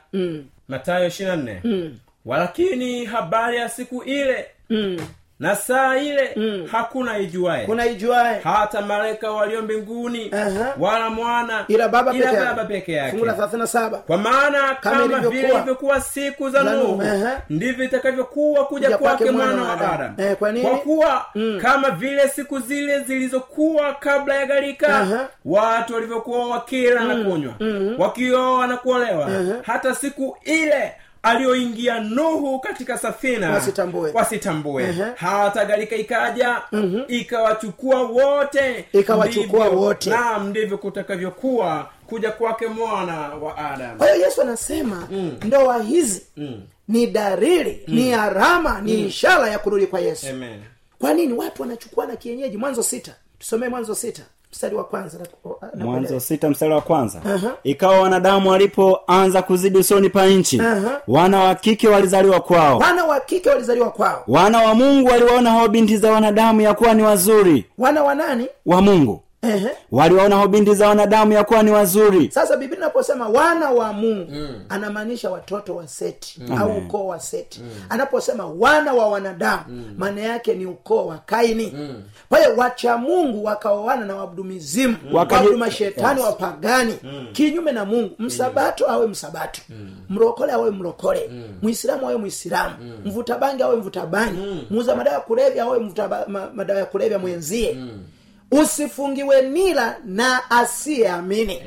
matayo 0.68 1.08
ishirini 1.08 1.36
na 1.38 1.44
nne. 1.44 1.62
Walakini 2.26 3.06
habari 3.06 3.58
ya 3.58 3.70
siku 3.70 4.04
ile 4.04 4.46
na 5.42 5.56
saa 5.56 5.98
ile 5.98 6.36
hakuna 6.72 7.18
ijuae 7.18 7.66
kuna 7.66 7.86
ijuae 7.86 8.40
hata 8.44 8.82
malaika 8.82 9.32
walio 9.32 9.62
mbinguni 9.62 10.32
Aha. 10.34 10.74
wala 10.80 11.10
mwana 11.10 11.66
ila 11.68 11.90
baba 11.90 12.14
ila 12.14 12.26
peke 12.26 12.38
baba 12.46 12.62
yake. 12.62 12.74
peke 12.74 12.92
yake. 12.94 13.12
Fungu 13.12 13.26
la 13.26 13.34
thelathini 13.34 13.62
na 13.62 13.68
saba. 13.68 13.98
Kwa 13.98 14.18
maana 14.18 14.76
kama 14.82 15.20
vile 15.20 15.50
ilivyokuwa. 15.50 16.02
siku 16.02 16.50
za 16.50 16.64
nuhu 16.64 17.02
uh-huh. 17.02 17.38
ndivyo 17.50 17.86
itakavyokuwa 17.86 18.66
kuja 18.66 18.98
kwake 18.98 19.32
mwana 19.32 19.62
wa 19.64 19.74
Adamu. 19.74 20.14
Eh, 20.18 20.36
kwa 20.36 20.52
nini? 20.52 20.66
kwa 20.70 20.78
kuwa 20.78 21.26
kama 21.62 21.90
vile 21.92 22.28
siku 22.28 22.60
zile 22.60 23.00
zilizokuwa 23.00 23.94
kabla 23.94 24.36
ya 24.36 24.46
gharika 24.46 24.88
Aha. 24.88 25.28
watu 25.46 25.94
walivyokuwa 25.94 26.48
wakila 26.48 27.04
na 27.04 27.16
kunywa 27.24 27.54
wakioa 27.98 28.68
na 28.68 28.78
kuolewa 28.78 29.30
hata 29.64 29.96
siku 29.96 30.38
ile 30.44 30.92
aliyoingia 31.24 32.00
nuhu 32.00 32.60
katika 32.60 32.98
safina 32.98 33.52
Wasitambue. 33.52 34.12
wasitambue. 34.14 34.84
Ehe. 34.84 35.04
hata 35.16 35.66
gharika 35.66 35.96
ikaja 35.96 36.62
ikawachukua 37.08 38.02
wote. 38.04 38.86
Ikawachukua 38.94 39.70
wote. 39.70 40.10
naam 40.10 40.50
ndivyo 40.50 40.78
kutakavyokuwa 40.78 41.90
kuja 42.08 42.32
kwake 42.32 42.68
mwana 42.68 43.20
wa 43.30 43.58
adamu. 43.58 43.98
Kwa 43.98 44.12
hiyo 44.12 44.26
yesu 44.26 44.42
anasema 44.42 45.08
ndoa 45.46 45.84
hizi 45.84 46.22
ni 46.88 47.08
dalili 47.08 47.84
ni 47.88 48.14
arama 48.14 48.82
ni 48.82 49.06
ishara 49.06 49.50
ya 49.50 49.60
kurudi 49.60 49.88
kwa 49.88 50.00
yesu. 50.00 50.28
Amen. 50.30 50.60
kwa 51.00 51.14
nini 51.14 51.34
watu 51.34 51.62
wanachukuana 51.62 52.16
kienyeji? 52.16 52.58
Mwanzo 52.58 52.84
sita. 52.84 53.16
Tusomee 53.40 53.68
mwanzo 53.70 53.96
sita 53.96 54.22
mstari 54.52 54.76
wa 54.76 54.84
kwanza 54.84 55.18
na- 55.74 55.86
mwanzo 55.86 56.20
sita 56.20 56.50
mstari 56.50 56.74
wa 56.74 56.82
kwanza. 56.82 57.22
Aha. 57.26 57.52
ikawa 57.64 58.00
wanadamu 58.00 58.50
walipoanza 58.50 59.42
kuzidi 59.42 59.78
usoni 59.78 60.10
pa 60.10 60.26
nchi 60.28 60.60
Aha. 60.62 61.02
wana 61.08 61.40
wa 61.40 61.56
kike 61.56 61.88
walizaliwa 61.88 62.40
kwao. 62.40 62.78
Wana 62.78 63.06
wa 63.06 63.20
kike 63.20 63.50
walizaliwa 63.50 63.90
kwao. 63.92 64.24
Wana 64.28 64.62
wa 64.62 64.76
mungu 64.76 65.08
waliwaona 65.10 65.52
hao 65.52 65.68
binti 65.68 65.98
za 65.98 66.12
wanadamu 66.12 66.62
ya 66.62 66.74
kuwa 66.74 66.94
ni 66.94 67.04
wazuri. 67.04 67.66
Wana 67.78 68.04
wa 68.04 68.16
nani? 68.16 68.48
Wa 68.66 68.82
mungu 68.82 69.24
Ehe. 69.44 69.70
waliwaona 69.92 70.48
binti 70.48 70.76
za 70.76 70.88
wanadamu 70.90 71.32
ya 71.34 71.44
kuwa 71.44 71.64
ni 71.64 71.72
wazuri 71.72 72.32
sasa 72.32 72.58
biblia 72.58 72.78
inaposema 72.80 73.30
wana 73.30 73.70
wa 73.72 73.94
mungu 73.94 74.32
mm. 74.32 74.62
anamaanisha 74.70 75.30
watoto 75.30 75.76
wa 75.76 75.88
seti 75.88 76.40
mm. 76.48 76.58
au 76.58 76.78
ukoo 76.78 77.08
wa 77.08 77.20
seti 77.20 77.60
mm. 77.64 77.70
anaposema 77.90 78.46
wana 78.46 78.94
wa 78.94 79.08
wanadamu 79.08 79.64
maana 79.98 80.22
yake 80.22 80.54
ni 80.54 80.66
ukoo 80.66 81.06
wa 81.08 81.18
kaini 81.18 81.74
mm. 81.76 82.04
kwa 82.30 82.40
hiyo 82.40 82.54
wacha 82.58 82.98
mungu 82.98 83.44
wakaoana 83.44 84.06
na 84.06 84.16
wabudumizimu 84.16 84.98
mm. 85.06 85.16
Wakaji- 85.16 85.72
shetani 85.72 86.20
yes. 86.20 86.30
wapagani 86.30 86.96
mm. 87.04 87.28
kinyume 87.34 87.72
na 87.72 87.86
mungu 87.86 88.16
msabato 88.20 88.90
awe 88.92 89.08
msabato 89.08 89.62
mm. 89.70 89.90
mrokole 90.10 90.52
awe 90.54 90.72
mrokole 90.72 91.30
mwislamu 91.62 92.06
awe 92.08 92.18
mwislamu 92.18 92.76
mvuta 93.06 93.38
bangi 93.38 93.64
awe 93.64 93.76
mvuta 93.76 94.06
bangi 94.06 94.40
muuza 94.70 94.96
madawa 94.96 95.16
ya 95.16 95.22
kulevya 95.22 95.64
awe 95.64 95.80
mvuta 95.80 96.08
ba- 96.08 96.26
ma- 96.28 96.50
madawa 96.56 96.80
ya 96.80 96.86
kulevya 96.86 97.20
mwenzie 97.20 97.78
usifungiwe 98.52 99.42
nila 99.42 99.98
na 100.06 100.52
asiyeamini 100.52 101.62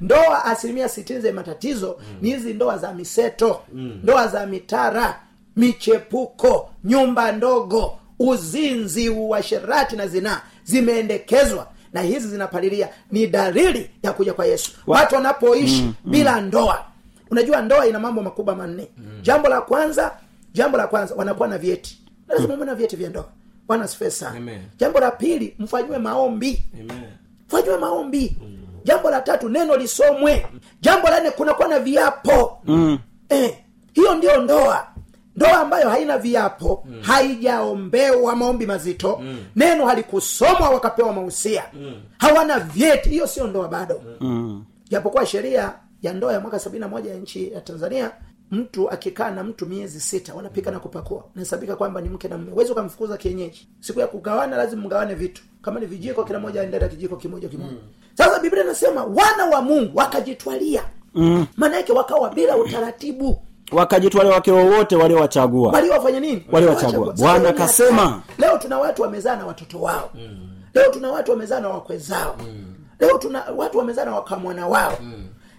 ndoa 0.00 0.44
asilimia 0.44 0.88
sitini 0.88 1.20
za 1.20 1.32
matatizo 1.32 1.96
mm. 2.00 2.16
ni 2.22 2.30
hizi 2.30 2.54
ndoa 2.54 2.78
za 2.78 2.94
miseto 2.94 3.60
mm. 3.72 4.00
ndoa 4.02 4.26
za 4.28 4.46
mitara 4.46 5.20
michepuko 5.56 6.70
nyumba 6.84 7.32
ndogo 7.32 7.98
uzinzi 8.18 9.08
uasherati 9.08 9.96
na 9.96 10.06
zinaa 10.08 10.40
zimeendekezwa 10.64 11.66
na 11.92 12.02
hizi 12.02 12.28
zinapalilia 12.28 12.88
ni 13.12 13.26
dalili 13.26 13.90
ya 14.02 14.12
kuja 14.12 14.34
kwa 14.34 14.46
yesu 14.46 14.72
watu 14.86 15.14
wanapoishi 15.14 15.82
mm. 15.82 15.94
bila 16.04 16.40
ndoa 16.40 16.84
unajua 17.30 17.62
ndoa 17.62 17.86
ina 17.86 17.98
mambo 17.98 18.22
makubwa 18.22 18.54
manne 18.56 18.88
mm. 18.96 19.04
jambo 19.22 19.48
la 19.48 19.60
kwanza 19.60 20.12
jambo 20.52 20.76
la 20.78 20.86
kwanza 20.86 21.14
wanakuwa 21.14 21.48
na 21.48 21.58
vyeti 21.58 21.98
lazima 22.28 22.56
mm. 22.56 22.64
na 22.64 22.74
vyeti 22.74 22.96
vya 22.96 23.08
ndoa 23.10 23.28
bwana 23.68 23.88
sana 23.88 24.40
jambo 24.78 25.00
la 25.00 25.10
pili 25.10 25.54
mfanyiwe 25.58 25.98
maombi 25.98 26.64
Amen. 26.74 27.02
fanyiwe 27.48 27.78
maombi 27.78 28.36
jambo 28.84 29.10
la 29.10 29.20
tatu 29.20 29.48
neno 29.48 29.76
lisomwe 29.76 30.46
jambo 30.80 31.08
la 31.08 31.20
nne 31.20 31.30
kunakuwa 31.30 31.68
na 31.68 31.78
viapo 31.78 32.62
mm. 32.64 32.98
eh, 33.28 33.58
hiyo 33.92 34.14
ndio 34.14 34.42
ndoa 34.42 34.86
ndoa 35.36 35.60
ambayo 35.60 35.90
haina 35.90 36.18
viapo 36.18 36.84
mm. 36.88 37.02
haijaombewa 37.02 38.36
maombi 38.36 38.66
mazito 38.66 39.18
mm. 39.22 39.38
neno 39.56 39.86
halikusomwa 39.86 40.70
wakapewa 40.70 41.12
mahusia 41.12 41.64
mm. 41.72 42.02
hawana 42.18 42.58
vyeti 42.58 43.08
hiyo 43.08 43.26
sio 43.26 43.46
ndoa 43.46 43.68
bado 43.68 44.02
mm. 44.20 44.64
japokuwa 44.88 45.26
sheria 45.26 45.72
ya 46.02 46.12
ndoa 46.12 46.32
ya 46.32 46.40
mwaka 46.40 46.58
sabini 46.58 46.80
na 46.80 46.88
moja 46.88 47.10
ya 47.10 47.16
nchi 47.16 47.52
ya 47.52 47.60
tanzania 47.60 48.10
mtu 48.50 48.90
akikaa 48.90 49.30
na 49.30 49.44
mtu 49.44 49.66
miezi 49.66 50.00
sita 50.00 50.34
wanapika 50.34 50.70
na 50.70 50.78
kupakua. 50.80 51.24
Nahesabika 51.34 51.76
kwamba 51.76 52.00
ni 52.00 52.08
mke 52.08 52.28
na 52.28 52.38
mme 52.38 52.50
huwezi 52.50 52.72
ukamfukuza 52.72 53.16
kienyeji. 53.16 53.68
Siku 53.80 54.00
ya 54.00 54.06
kugawana 54.06 54.56
lazima 54.56 54.82
mgawane 54.82 55.14
vitu. 55.14 55.42
Kama 55.62 55.80
ni 55.80 55.86
vijiko 55.86 56.24
kila 56.24 56.40
moja 56.40 56.66
na 56.66 56.88
kijiko 56.88 57.16
kimoja 57.16 57.48
kimoja. 57.48 57.76
Sasa 58.14 58.40
biblia 58.40 58.64
inasema 58.64 59.04
wana 59.04 59.44
wa 59.52 59.62
mungu 59.62 59.98
wakajitwalia. 59.98 60.82
Mm. 61.14 61.46
maana 61.56 61.76
yake 61.76 61.92
wakawa 61.92 62.30
bila 62.30 62.56
utaratibu. 62.56 63.42
Wakajitwalia 63.72 64.32
wake 64.32 64.52
wowote 64.52 64.96
waliowachagua. 64.96 65.72
Waliowafanya 65.72 66.20
nini? 66.20 66.46
Waliowachagua. 66.52 67.12
Bwana 67.12 67.48
hatari. 67.48 68.22
leo 68.38 68.58
tuna 68.58 68.78
watu 68.78 69.02
wamezaa 69.02 69.36
na 69.36 69.46
watoto 69.46 69.80
wao. 69.80 70.10
Leo 70.74 70.90
tuna 70.90 71.10
watu 71.10 71.30
wamezaa 71.30 71.60
na 71.60 71.68
wakwe 71.68 71.98
zao. 71.98 72.36
Leo 73.00 73.18
tuna 73.18 73.44
watu 73.56 73.78
wamezaa 73.78 74.04
na 74.04 74.14
wakamwana 74.14 74.66
wao 74.66 74.98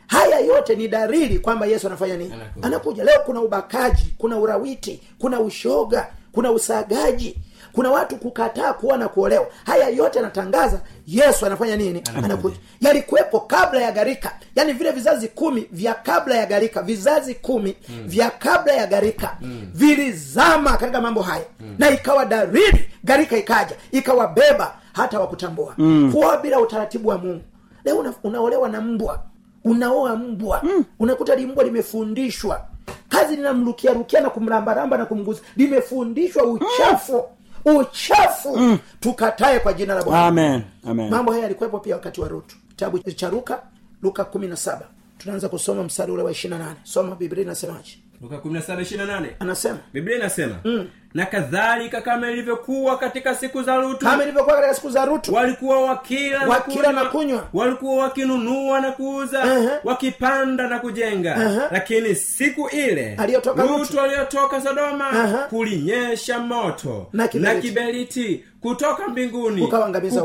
haya 0.08 0.40
yote 0.40 0.76
ni 0.76 0.88
dalili 0.88 1.40
kwamba 1.40 1.66
yesu 1.66 1.88
anafanya 1.88 2.18
nini? 2.18 2.34
Anakuja. 2.34 2.68
anakuja. 2.68 3.04
Leo 3.04 3.20
kuna 3.26 3.42
ubakaji 3.42 4.14
kuna 4.18 4.38
urawiti 4.38 5.02
kuna 5.20 5.40
ushoga 5.40 6.08
kuna 6.32 6.52
usagaji 6.52 7.36
kuna 7.74 7.92
watu 7.92 8.16
kukataa 8.18 8.74
kuoa 8.74 8.98
na 8.98 9.08
kuolewa. 9.08 9.48
Haya 9.66 9.90
yote 9.90 10.20
anatangaza 10.20 10.82
yesu 11.08 11.46
anafanya 11.46 11.76
nini? 11.76 12.04
Anakuja. 12.24 12.56
Yalikuwepo 12.82 13.40
kabla 13.40 13.82
ya 13.82 13.92
gharika. 13.92 14.32
Yaani 14.56 14.74
vile 14.74 14.92
vizazi 14.92 15.28
kumi 15.28 15.68
vya 15.72 15.94
kabla 15.94 16.36
ya 16.36 16.46
gharika. 16.46 16.82
Vizazi 16.82 17.36
kumi 17.36 17.76
mm. 17.90 18.04
vya 18.08 18.30
kabla 18.30 18.74
ya 18.74 18.88
gharika. 18.88 19.38
Mm. 19.42 19.68
vilizama 19.74 20.78
katika 20.78 21.02
mambo 21.02 21.22
haya. 21.22 21.46
Mm. 21.60 21.76
na 21.80 21.90
ikawa 21.92 22.26
darili 22.26 22.90
gharika 23.04 23.38
ikaja. 23.38 23.76
Ikawabeba 23.92 24.76
hata 24.94 25.20
wakutambua 25.20 25.74
mm. 25.78 26.12
kuoa 26.14 26.38
bila 26.38 26.60
utaratibu 26.60 27.10
wa 27.10 27.18
mungu. 27.18 27.42
Leo 27.86 27.98
una, 27.98 28.14
unaolewa 28.24 28.70
na 28.70 28.82
mbwa 28.82 29.24
unaoa 29.72 30.16
mbwa. 30.16 30.62
Mm. 30.64 30.86
unakuta 31.00 31.36
limbwa 31.36 31.64
limefundishwa. 31.64 32.66
Kazi 33.10 33.36
linamrukia 33.36 33.94
rukia 33.94 34.22
na 34.22 34.30
kumrambaramba 34.30 34.98
na 34.98 35.06
kumguza 35.06 35.42
limefundishwa 35.58 36.44
uchafu. 36.46 37.24
Uchafu. 37.66 38.58
Mm. 38.58 38.78
tukatae 39.00 39.60
kwa 39.60 39.74
jina 39.74 39.96
la 39.96 40.04
bwana. 40.04 40.26
Amen. 40.26 40.62
Amen. 40.88 41.10
Mambo 41.10 41.32
haya 41.32 41.44
yalikuwepo 41.44 41.80
pia 41.80 41.96
wakati 41.96 42.22
wa 42.22 42.28
rutu. 42.28 42.56
Kitabu 42.70 43.00
cha 43.00 43.30
luka 43.30 43.62
luka 44.02 44.26
kumi 44.26 44.48
na 44.48 44.56
saba. 44.56 44.86
Tunaanza 45.18 45.50
kusoma 45.50 45.84
mstari 45.84 46.12
ule 46.12 46.24
wa 46.24 46.32
ishiri 46.32 46.52
na 46.54 46.58
nane. 46.60 46.76
Soma 46.84 47.16
biblia 47.16 47.44
inasemaje 47.44 48.00
luka 48.22 48.36
17:28 48.36 49.26
anasema 49.40 49.78
biblia 49.94 50.18
inasema 50.18 50.56
mm. 50.64 50.88
na 51.14 51.26
kadhalika 51.26 52.02
kama 52.02 52.32
ilivyokuwa 52.32 52.98
katika 52.98 53.36
siku 53.36 53.64
za 53.64 53.76
lutu 53.76 54.06
kama 54.06 54.24
ilivyokuwa 54.24 54.56
katika 54.56 54.74
siku 54.74 54.90
za 54.90 55.06
rutu 55.06 55.34
walikuwa 55.34 55.82
wakila 55.82 56.48
Wakila 56.48 56.92
na 56.92 57.06
kunywa. 57.06 57.48
walikuwa 57.54 58.04
wakinunua 58.04 58.82
na 58.82 58.92
kuuza 58.92 59.44
Ehe. 59.58 59.70
wakipanda 59.84 60.68
na 60.68 60.80
kujenga 60.80 61.36
Ehe. 61.36 61.60
lakini 61.72 62.16
siku 62.16 62.70
ile 62.70 63.16
Aliyotoka 63.16 63.62
Lutu. 63.64 63.78
lutu 63.78 64.02
aliyotoka 64.02 64.62
sodoma 64.62 65.06
Ehe. 65.26 65.38
kulinyesha 65.50 66.40
moto 66.40 67.08
Na 67.14 67.28
kiberiti. 67.28 67.68
kiberiti 67.68 68.44
kutoka 68.62 69.08
mbinguni 69.08 69.62
Kukawaangamiza 69.62 70.22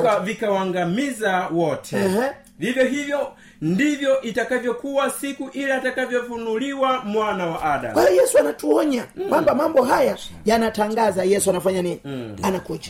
wote. 1.52 1.55
wote 1.55 1.96
Ehe. 1.96 2.31
Vivyo 2.62 2.85
hivyo 2.85 3.33
ndivyo 3.61 4.20
itakavyokuwa 4.20 5.11
siku 5.11 5.48
ile 5.53 5.72
atakavyofunuliwa 5.75 7.05
mwana 7.05 7.46
wa 7.46 7.62
adamu. 7.75 7.94
Kwa 7.94 8.09
hiyo 8.09 8.22
yesu 8.22 8.38
anatuonya 8.38 9.05
kwamba 9.29 9.55
mambo 9.55 9.83
haya 9.83 10.16
yanatangaza 10.44 11.25
yesu 11.25 11.51
anafanya 11.51 11.83
nini? 11.83 12.01
Anakuja. 12.42 12.88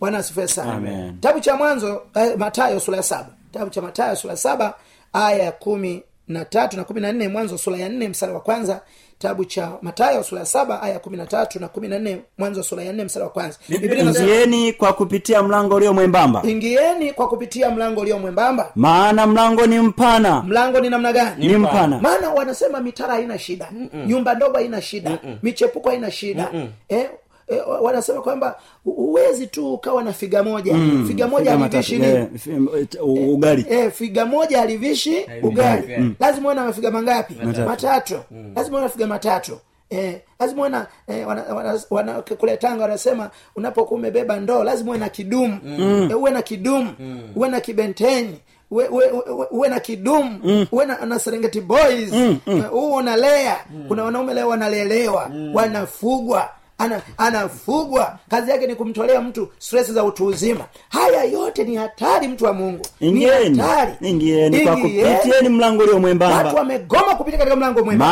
Bwana 0.00 0.18
asifue 0.18 0.48
sana. 0.48 1.12
Kitabu 1.12 1.40
cha 1.40 1.56
mwanzo 1.56 2.02
eh, 2.14 2.34
matayo 2.36 2.80
sura 2.80 2.96
ya 2.96 3.02
saba. 3.02 3.28
Kitabu 3.52 3.70
cha 3.70 3.82
matayo 3.82 4.16
sura 4.16 4.30
ya 4.32 4.36
saba 4.36 4.74
aya 5.12 5.42
ya 5.44 5.52
kumi 5.52 6.02
na 6.28 6.44
tatu 6.44 6.76
na 6.76 6.84
kumi 6.84 7.00
na 7.00 7.12
nne 7.12 7.28
mwanzo 7.28 7.58
sura 7.58 7.76
ya 7.76 7.88
nne 7.88 8.08
msara 8.08 8.32
wa 8.32 8.40
kwanza 8.40 8.80
kitabu 9.18 9.44
cha 9.44 9.72
matayo 9.82 10.22
sura 10.22 10.40
ya 10.40 10.46
saba 10.46 10.82
aya 10.82 10.92
ya 10.94 10.98
kumi 11.00 11.16
na 11.16 11.26
tatu 11.26 11.60
na 11.60 11.68
kumi 11.68 11.88
na 11.88 11.98
nne 11.98 12.20
mwanzo 12.38 12.62
sura 12.62 12.82
ya 12.84 12.92
nne 12.92 13.04
msara 13.04 13.24
wa 13.26 13.30
kwanza. 13.30 13.58
Ingieni 13.68 14.72
kwa 14.72 14.92
kupitia 14.92 15.42
mlango 15.42 15.74
ulio 15.74 15.92
mwembamba. 15.94 16.42
Ingieni 16.44 17.12
kwa 17.12 17.28
kupitia 17.28 17.70
mlango 17.70 18.00
ulio 18.00 18.18
mwembamba. 18.18 18.72
Maana 18.74 19.26
mlango 19.26 19.66
ni 19.66 19.78
mpana. 19.78 20.42
Mlango 20.42 20.80
ni 20.80 20.90
namna 20.90 21.12
gani? 21.12 21.48
Ni 21.48 21.56
mpana. 21.56 21.98
Maana 22.00 22.30
wanasema 22.30 22.80
mitara 22.80 23.14
haina 23.14 23.38
shida. 23.38 23.68
Mm-mm. 23.72 24.06
nyumba 24.06 24.34
ndogo 24.34 24.56
haina 24.56 24.82
shida. 24.82 25.10
Mm-mm. 25.10 25.38
michepuko 25.42 25.88
haina 25.90 26.10
shida. 26.10 26.48
Eh, 26.88 27.06
eh, 27.48 27.62
wanasema 27.82 28.22
kwamba 28.22 28.58
hu- 28.84 28.92
huwezi 28.92 29.46
tu 29.46 29.74
ukawa 29.74 30.02
na 30.04 30.12
figa 30.12 30.42
moja. 30.42 30.74
Mm, 30.74 31.04
figa 31.08 31.28
moja 31.28 31.50
halivishi 31.50 31.96
matatu. 31.98 32.98
Eh, 32.98 33.28
ugali. 33.30 33.66
Eh, 33.70 33.90
figa 33.92 34.26
moja 34.26 34.58
halivishi 34.58 35.26
ugali. 35.42 35.94
Mm. 35.98 36.14
lazima 36.20 36.46
uwe 36.46 36.54
na 36.54 36.64
mafiga 36.64 36.90
mangapi? 36.90 37.34
Matatu. 37.66 38.14
Lazima 38.56 38.76
uwe 38.76 38.82
na 38.82 38.88
figa 38.88 39.06
matatu. 39.06 39.58
Eh, 39.90 40.20
lazima 40.40 40.60
uwe 40.60 40.68
na 40.68 40.86
eh, 41.08 41.28
wana, 41.28 41.42
wana, 41.54 41.80
wana, 41.90 42.12
kule 42.22 42.56
tanga 42.56 42.82
wanasema 42.82 43.30
unapokuwa 43.56 44.00
umebeba 44.00 44.36
ndoo 44.40 44.64
lazima 44.64 44.90
uwe 44.90 44.98
na 44.98 45.08
kidumu. 45.08 45.58
Mm. 45.64 46.08
eh, 46.10 46.18
uwe 46.18 46.30
na 46.30 46.42
kidumu. 46.42 46.90
Mm. 46.98 47.20
uwe 47.36 47.48
na 47.48 47.60
kibenteni. 47.60 48.38
Uwe, 48.70 48.88
uwe, 48.88 49.10
uwe, 49.10 49.46
uwe 49.50 49.68
na 49.68 49.80
kidumu. 49.80 50.40
Mm. 50.44 50.66
uwe 50.72 50.86
na, 50.86 51.06
na 51.06 51.18
serengeti 51.18 51.60
boys. 51.60 52.12
Mm, 52.12 52.38
mm. 52.46 52.64
uwe 52.72 52.92
unalea. 52.96 53.56
Mm. 53.74 53.84
kuna 53.88 54.04
wanaume 54.04 54.34
leo 54.34 54.48
wanalelewa. 54.48 55.28
Mm. 55.28 55.54
wanafugwa 55.54 56.48
ana 56.78 57.02
anafugwa. 57.16 58.18
Kazi 58.30 58.50
yake 58.50 58.66
ni 58.66 58.74
kumtolea 58.74 59.20
mtu 59.20 59.48
stress 59.58 59.92
za 59.92 60.04
utu 60.04 60.26
uzima. 60.26 60.64
Haya 60.88 61.24
yote 61.24 61.64
ni 61.64 61.76
hatari 61.76 62.28
mtu 62.28 62.44
wa 62.44 62.52
mungu. 62.52 62.86
Ingieni 63.00 63.62
ingieni 64.00 64.60
kwa 64.60 64.76
kupitieni 64.76 65.48
mlango 65.48 65.82
ulio 65.82 65.94
watu 65.94 66.00
mwembamba 66.00 66.52
wamegoma 66.52 67.14
kupita 67.14 67.38
katika 67.38 67.56
mlango 67.56 67.84
mwema 67.84 68.04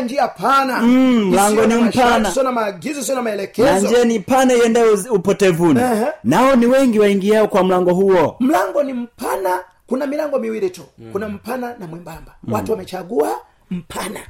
njia 0.00 0.28
pana. 0.28 0.80
Mm, 0.82 1.24
mlango 1.30 1.66
ni 1.66 1.74
mpana. 1.74 2.30
sio 2.32 2.42
na 2.42 2.52
maagizo 2.52 3.02
sio 3.02 3.14
na 3.14 3.22
na 3.58 3.78
njia 3.78 4.04
ni 4.04 4.20
pana 4.20 4.54
iendayo 4.54 4.98
upotevuni. 5.10 5.80
Ehe. 5.80 6.06
nao 6.24 6.56
ni 6.56 6.66
wengi 6.66 6.98
waingiao 6.98 7.48
kwa 7.48 7.64
mlango 7.64 7.94
huo. 7.94 8.36
Mlango 8.40 8.82
ni 8.82 8.92
mpana 8.92 9.60
kuna 9.86 10.06
milango 10.06 10.38
miwili 10.38 10.70
tu. 10.70 10.82
Kuna 11.12 11.28
mpana 11.28 11.74
na 11.78 11.86
mwembamba. 11.86 12.34
Watu 12.50 12.72
wamechagua 12.72 13.40
mpana 13.70 14.20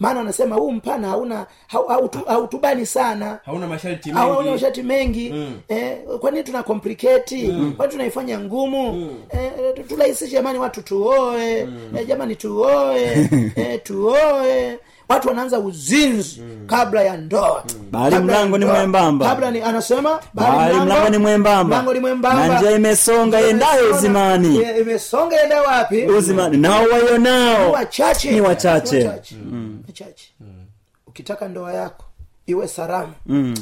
maana 0.00 0.18
wanasema 0.18 0.56
huu 0.56 0.72
mpana 0.72 1.08
hauna 1.08 1.46
hau- 1.72 1.86
hautu- 1.88 2.24
hautubani 2.26 2.86
sana. 2.86 3.38
Hauna 3.44 3.66
masharti 3.66 4.10
hauna 4.10 4.36
mengi. 4.38 4.50
masharti 4.50 4.82
mengi. 4.82 5.34
Eh, 5.68 5.98
kwa 6.20 6.30
nini 6.30 6.44
tuna 6.44 6.62
complicate? 6.62 7.52
Kwani 7.76 7.92
tunaifanya 7.92 8.40
ngumu? 8.40 9.10
Eh, 9.30 9.52
turahisishe 9.88 10.32
jamani 10.32 10.58
watu 10.58 10.82
tuoe. 10.82 11.58
Eh, 11.96 12.06
jamani 12.06 12.36
tuoe. 12.36 13.28
Eh, 13.56 13.80
tuoe 13.82 14.78
watu 15.08 15.28
wanaanza 15.28 15.58
uzinzi 15.58 16.42
kabla 16.66 17.02
ya 17.02 17.16
ndoa. 17.16 17.64
Bali 17.90 18.18
mlango 18.18 18.58
ni 18.58 18.64
mwembamba. 18.64 19.28
kabla 19.28 19.50
ni 19.50 19.60
anasema 19.62 20.20
bali 20.34 20.74
mlango 20.80 21.08
ni 21.08 21.18
mwembamba. 21.18 21.64
mlango 21.76 21.94
ni 21.94 22.00
mwembamba. 22.00 22.48
Na 22.48 22.58
njia 22.58 22.70
imesonga 22.70 23.40
iendayo 23.40 23.94
uzimani. 23.94 24.56
Imesonga 24.80 25.40
iendayo 25.40 25.62
wapi? 25.62 26.02
Uzimani. 26.06 26.56
Nao 26.56 26.84
waionao 26.92 27.66
Ni 27.66 27.72
wachache. 27.72 28.30
Ni 28.30 28.40
wachache. 28.40 28.98
Ni 28.98 29.04
wachache. 29.08 29.36
Wachache. 29.86 30.32
ukitaka 31.06 31.48
ndoa 31.48 31.72
yako 31.72 32.04
iwe 32.46 32.68
salama. 32.68 33.12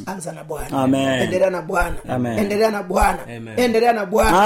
Anza 0.07 0.33
na 0.33 0.45
bwana. 0.45 0.79
Endelea 1.23 1.51
na 1.51 1.63
bwana. 1.63 1.97
Endelea 2.39 2.71
na 2.71 2.83
bwana. 2.83 3.19
Endelea 3.57 3.93
na 3.93 4.07
bwana. 4.07 4.39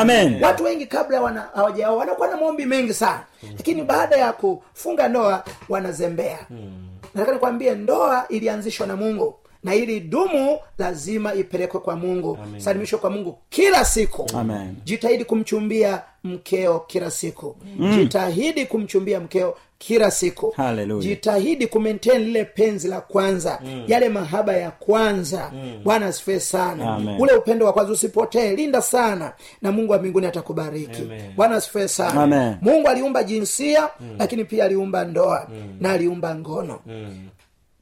Watu 0.42 0.64
wengi 0.64 0.86
kabla 0.86 1.20
wana- 1.20 1.48
hawajaoa 1.54 1.96
wanakuwa 1.96 2.28
na 2.28 2.36
maombi 2.36 2.66
mengi 2.66 2.94
sana. 2.94 3.20
Lakini 3.56 3.82
baada 3.82 4.16
ya 4.16 4.32
kufunga 4.32 5.08
ndoa 5.08 5.44
wanazembea 5.68 6.38
nataka 7.14 7.32
nikwambie 7.32 7.74
ndoa 7.74 8.28
ilianzishwa 8.28 8.86
na 8.86 8.96
mungu 8.96 9.34
na 9.64 9.74
ili 9.74 10.00
dumu 10.00 10.58
lazima 10.78 11.34
ipelekwe 11.34 11.80
kwa 11.80 11.96
mungu. 11.96 12.38
Salimishwe 12.56 12.98
kwa 12.98 13.10
mungu 13.10 13.38
kila 13.48 13.84
siku. 13.84 14.26
Amen. 14.34 14.74
jitahidi 14.84 15.24
kumchumbia 15.24 16.02
mkeo 16.24 16.80
kila 16.80 17.10
siku. 17.10 17.56
Jitahidi 17.96 18.66
kumchumbia 18.66 19.20
mkeo 19.20 19.56
kila 19.78 20.10
siku. 20.10 20.50
Hallelujah. 20.56 21.02
jitahidi 21.04 21.66
kumaintain 21.66 22.22
lile 22.24 22.44
penzi 22.44 22.88
la 22.88 23.00
kwanza. 23.00 23.60
Yale 23.86 24.08
mahaba 24.08 24.56
ya 24.56 24.70
kwanza. 24.70 25.52
Bwana 25.84 26.06
asifiwe 26.06 26.40
sana. 26.40 26.94
Amen. 26.94 27.20
ule 27.20 27.32
upendo 27.32 27.66
wa 27.66 27.72
kwanza 27.72 27.92
usipotee 27.92 28.56
linda 28.56 28.82
sana. 28.82 29.32
Na 29.62 29.72
mungu 29.72 29.92
wa 29.92 29.98
mbinguni 29.98 30.26
atakubariki. 30.26 31.02
Bwana 31.36 31.56
asifiwe 31.56 31.88
sana. 31.88 32.22
Amen. 32.22 32.56
mungu 32.62 32.88
aliumba 32.88 33.22
jinsia 33.24 33.88
lakini 34.18 34.44
pia 34.44 34.64
aliumba 34.64 35.04
ndoa 35.04 35.48
na 35.80 35.90
aliumba 35.92 36.34
ngono 36.34 36.80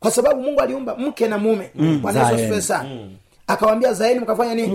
kwa 0.07 0.13
sababu 0.15 0.43
mungu 0.43 0.61
aliumba 0.61 0.97
mke 0.97 1.29
na 1.29 1.39
mume. 1.39 1.71
Bwana 1.75 2.19
yesu 2.21 2.31
zaeni. 2.31 2.43
asifiwe 2.43 2.61
sana. 2.63 2.91
Akawambia 3.47 3.93
zaeni 3.93 4.21
mkafanya 4.21 4.55
nini? 4.55 4.69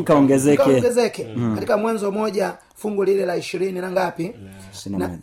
Mkaongezeke. 0.64 1.28
mm. 1.36 1.56
katika 1.56 1.78
mwanzo 1.78 2.12
moja 2.12 2.54
fungu 2.76 3.04
lile 3.04 3.26
la 3.26 3.36
ishirini 3.38 3.80
na 3.82 3.92
ngapi? 3.92 4.34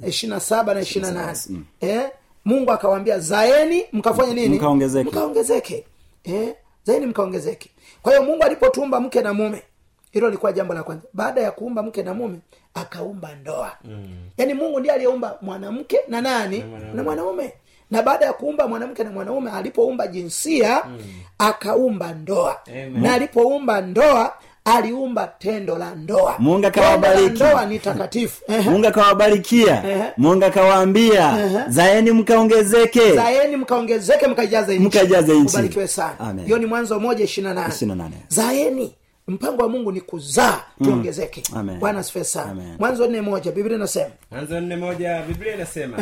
Ishiri 0.07 0.31
na 0.31 0.41
saba 0.41 0.75
na 0.75 0.81
ishiri 0.81 1.05
na 1.05 1.11
nane. 1.13 1.39
eh? 1.81 2.11
mungu 2.45 2.73
akawambia 2.73 3.19
zaeni 3.19 3.85
mkafanya 3.93 4.35
nini? 4.35 4.57
Mkaongezeke. 4.57 5.11
mkaongezeke. 5.11 5.85
Eh? 6.25 6.55
zaeni 6.85 7.07
mkaongezeke. 7.07 7.71
Kwa 8.03 8.13
hiyo 8.13 8.25
mungu 8.25 8.43
alipotumba 8.43 9.01
mke 9.01 9.21
na 9.21 9.35
mume 9.35 9.63
hilo 10.11 10.31
likuwa 10.31 10.53
jambo 10.53 10.75
la 10.75 10.83
kwanza. 10.83 11.05
Baada 11.13 11.41
ya 11.41 11.51
kuumba 11.51 11.83
mke 11.83 12.03
na 12.03 12.15
mume 12.15 12.39
akaumba 12.75 13.35
ndoa. 13.35 13.73
Mm. 13.85 14.09
yaani 14.39 14.55
mungu 14.55 14.81
ndiye 14.81 14.95
aliyeumba 14.95 15.39
mwanamke 15.43 15.99
na 16.09 16.21
nani? 16.21 16.65
Na 16.95 17.03
mwanaume 17.03 17.53
na 17.91 18.03
baada 18.03 18.27
ya 18.27 18.33
kuumba 18.33 18.69
mwanamke 18.69 19.05
na 19.05 19.11
mwanaume 19.11 19.51
alipoumba 19.51 20.07
jinsia 20.07 20.83
mm. 20.89 20.99
akaumba 21.39 22.13
ndoa. 22.13 22.57
Amen. 22.69 23.03
na 23.03 23.15
alipoumba 23.15 23.81
ndoa 23.81 24.35
aliumba 24.65 25.27
tendo 25.39 25.79
la 25.79 25.95
ndoa. 25.95 26.35
Mungu 26.39 26.61
Tendo 26.63 26.81
la 26.81 26.89
akawabariki. 26.89 27.31
ndoa 27.31 27.67
ni 27.67 27.79
takatifu. 27.79 28.43
Mungu 28.71 28.87
akawabarikia 28.87 29.83
mungu 30.17 30.45
akawaambia 30.45 31.49
zaeni 31.69 32.11
mkaongezeke. 32.13 33.13
Zaeni 33.15 33.57
mkaongezeke 33.57 34.27
mkaijaze 34.27 34.79
mkaijaze 34.79 35.09
Mkajaze 35.09 35.41
nchi. 35.41 35.57
ubarikiwe 35.57 35.89
sana. 35.89 36.43
Hiyo 36.45 36.59
ni 36.59 36.67
mwanzo 36.67 37.01
moja 37.01 37.25
ishirina 37.25 37.55
nane. 37.55 37.69
28. 37.75 38.09
zaeni. 38.29 38.95
Mpango 39.29 39.63
wa 39.63 39.69
mungu 39.69 39.93
ni 39.93 40.01
kuzaa 40.01 40.61
tuongezeke. 40.85 41.43
Amen. 41.57 41.79
bwana 41.79 42.03
sife 42.03 42.25
sana. 42.25 42.63
Mwanzo 42.79 43.07
nne 43.07 43.21
moja 43.21 43.53
biblia 43.53 43.77
inasema. 43.77 44.11
Mwanzo 44.31 44.61
nne 44.61 44.77
moja 44.77 45.23
biblia 45.23 45.55
inasema 45.55 45.97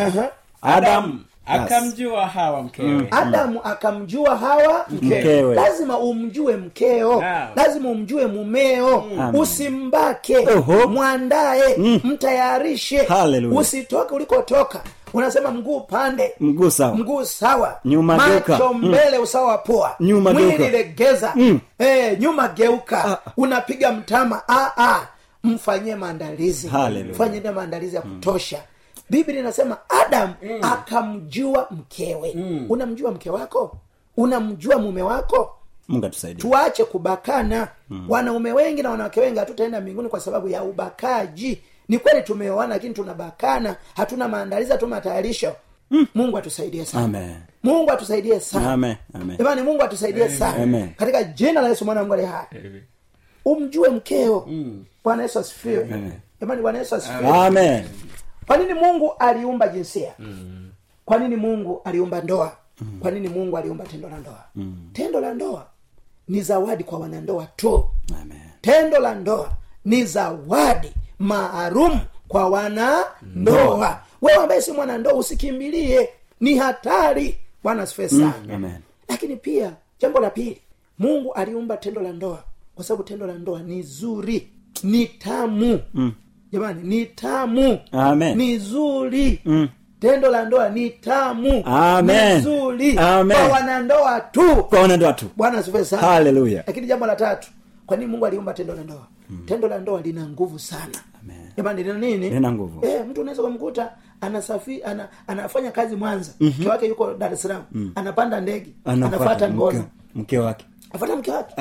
adamu 0.63 1.13
Yes. 1.13 1.23
Akamjua 1.47 2.27
hawa 2.27 2.63
mkewe. 2.63 3.09
Adamu 3.11 3.61
akamjua 3.65 4.37
hawa 4.37 4.87
mkewe. 4.91 5.21
Mkewe. 5.21 5.55
lazima 5.55 5.99
umjue 5.99 6.57
mkeo. 6.57 7.21
Naam. 7.21 7.49
lazima 7.57 7.89
umjue 7.89 8.27
mumeo. 8.27 9.05
Usimbake. 9.35 10.37
Oho. 10.39 10.89
mwandae. 10.89 11.77
Mtayarishe. 12.05 12.99
Hallelujah. 12.99 13.61
usitoke 13.61 14.15
ulikotoka. 14.15 14.81
Unasema 15.15 15.51
mguu 15.51 15.81
pande. 15.81 16.33
Mguu 16.41 16.71
sawa. 16.71 16.95
Mguu 16.97 17.25
sawa. 17.25 17.79
Nyuma 17.85 18.17
macho 18.17 18.73
mbele 18.73 18.73
Mm. 18.73 18.89
mbele 18.89 19.19
usawa 19.19 19.47
wa 19.47 19.59
pua 19.59 19.97
Nyuma 20.01 20.33
mwili 20.33 20.49
geuka. 20.59 20.69
legeza. 20.71 21.33
Mm. 21.37 21.61
e, 21.79 22.17
nyuma 22.21 22.49
geuka. 22.49 23.19
Unapiga 23.37 23.93
mtama. 23.93 24.43
Ah, 24.49 24.71
ah. 24.77 25.01
mfanyie 25.45 25.97
maandalizi. 25.97 26.71
Mfanyie 27.11 27.51
maandalizi 27.51 27.97
ya 27.97 28.03
kutosha 28.03 28.59
biblia 29.11 29.41
inasema 29.41 29.79
adam 30.05 30.35
akamjua 30.63 31.67
mkewe. 31.71 32.37
Unamjua 32.69 33.11
mke 33.11 33.31
wako? 33.31 33.77
Unamjua 34.17 34.79
mume 34.79 35.03
wako? 35.03 35.53
Tuache 36.41 36.85
kubakana. 36.85 37.69
Wanaume 38.09 38.53
wengi 38.53 38.83
na 38.83 38.91
wanawake 38.91 39.21
wengi 39.21 39.39
hatutaenda 39.39 39.81
mbinguni 39.81 40.09
kwa 40.09 40.21
sababu 40.21 40.49
ya 40.49 40.63
ubakaji. 40.63 41.61
Ni 41.89 41.99
kweli 41.99 42.23
tumeoana 42.23 42.75
lakini 42.75 42.95
tunabakana. 42.95 43.77
Hatuna 43.97 44.29
maandalizi 44.29 44.73
hatuna 44.73 44.97
matayarisho. 44.97 45.53
Mungu 46.15 46.39
atusaidie 46.39 46.85
sana. 46.85 47.05
Amen. 47.05 47.37
Mungu 47.63 47.91
atusaidie 47.93 48.41
sana. 48.41 48.73
Amen. 48.73 48.97
Amen. 49.15 49.37
Jamani 49.37 49.63
mungu 49.63 49.83
atusaidie 49.83 50.29
sana. 50.29 50.63
Amen. 50.63 50.89
katika 50.97 51.25
jina 51.25 51.61
la 51.61 51.69
yesu 51.69 51.85
mwana 51.85 52.01
wa 52.01 52.05
mungu 52.07 52.15
aliye 52.15 52.29
hai 52.29 52.47
umjue 53.45 53.89
mkeo. 53.89 54.49
Bwana 55.05 55.23
yesu 55.23 55.39
asifiwe. 55.39 55.85
Amen. 55.85 56.13
jamani 56.41 56.63
bwana 56.63 56.79
yesu 56.79 56.95
asifiwe. 56.95 57.31
Amen 57.31 57.85
kwa 58.47 58.57
nini 58.57 58.75
mungu 58.75 59.13
aliumba 59.19 59.69
jinsia? 59.69 60.13
Kwa 61.05 61.19
nini 61.19 61.37
mungu 61.37 61.81
aliumba 61.85 62.21
ndoa? 62.21 62.57
Kwa 63.01 63.11
nini 63.11 63.29
mungu 63.29 63.59
aliumba 63.59 63.85
tendo 63.85 64.09
la 64.09 64.19
ndoa? 64.19 64.45
Tendo 64.93 65.21
la 65.21 65.35
ndoa 65.35 65.67
ni 66.29 66.43
zawadi 66.43 66.85
kwa 66.85 66.99
wanandoa 66.99 67.47
tu. 67.47 67.85
Amen. 68.23 68.39
Tendo 68.61 68.99
la 68.99 69.15
ndoa 69.15 69.53
ni 69.85 70.05
zawadi 70.05 70.93
maalum 71.19 72.01
kwa 72.29 72.49
wanandoa. 72.49 74.01
Wewe 74.23 74.43
ambaye 74.43 74.63
si 74.63 74.73
mwanandoa 74.73 75.15
usikimbilie. 75.15 76.09
Ni 76.41 76.59
hatari. 76.59 77.39
Bwana 77.63 77.83
asifiwe 77.83 78.09
sana. 78.09 78.35
Mm. 78.59 78.73
lakini 79.09 79.37
pia 79.37 79.73
jambo 80.01 80.21
la 80.21 80.31
pili 80.31 80.61
mungu 80.99 81.33
aliumba 81.35 81.77
tendo 81.77 82.01
la 82.03 82.13
ndoa 82.13 82.45
kwa 82.75 82.85
sababu 82.85 83.03
tendo 83.03 83.27
la 83.27 83.35
ndoa 83.35 83.63
ni 83.63 83.83
zuri 83.83 84.49
ni 84.83 85.07
tamu. 85.07 85.81
Mm. 85.95 86.13
Jamani 86.57 86.83
ni 86.83 87.07
tamu. 87.07 87.79
Amen. 87.93 88.37
ni 88.39 88.59
zuri. 88.59 89.41
Mm. 89.45 89.69
tendo 90.01 90.31
la 90.31 90.45
ndoa 90.45 90.69
ni 90.69 90.91
tamu. 90.91 91.63
Amen. 91.67 92.35
ni 92.37 92.41
zuri. 92.43 92.99
Amen. 92.99 93.37
kwa 93.37 93.49
wanandoa 93.49 94.21
tu. 94.21 94.57
Kwa 94.65 94.81
wanandoa 94.81 95.13
tu. 95.13 95.27
Bwana 95.37 95.63
sana. 95.63 96.03
Hallelujah. 96.03 96.65
lakini 96.67 96.87
jambo 96.87 97.07
la 97.07 97.17
tatu 97.17 97.49
kwa 97.87 97.97
nini 97.97 98.11
mungu 98.11 98.27
aliumba 98.27 98.55
tendo 98.55 98.75
la 98.75 98.83
ndoa? 98.83 99.07
Tendo 99.47 99.69
la 99.69 99.79
ndoa 99.79 100.01
lina 100.01 100.27
nguvu 100.29 100.59
sana. 100.59 100.99
Jamani 101.57 101.83
lina 101.83 101.99
nini? 101.99 102.31
Lina 102.31 102.53
nguvu. 102.53 102.87
e, 102.87 103.03
mtu 103.03 103.21
unaweza 103.21 103.43
kumkuta 103.43 103.91
anasafi 104.21 104.83
ana, 104.83 105.09
anafanya 105.27 105.71
kazi 105.71 105.97
mwanza. 105.97 106.33
Mke 106.41 106.69
wake 106.69 106.87
yuko 106.87 107.15
dar 107.15 107.33
es 107.33 107.43
salaam. 107.43 107.63
Anapanda 107.95 108.41
ndege. 108.41 108.71
Anafuata 108.85 109.51
ngono 109.51 109.79
mke- 109.79 109.89
mke 110.15 110.39
wake. 110.39 110.67
Afata 110.93 111.17
mke 111.17 111.31
wake. 111.31 111.55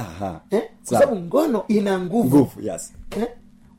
Eh? 0.51 0.61
kwa 0.89 0.99
sababu 0.99 1.15
ngono 1.19 1.63
ina 1.67 1.99
nguvu. 1.99 2.37
Nguvu 2.37 2.61
yes. 2.61 2.93
Eh? 3.17 3.27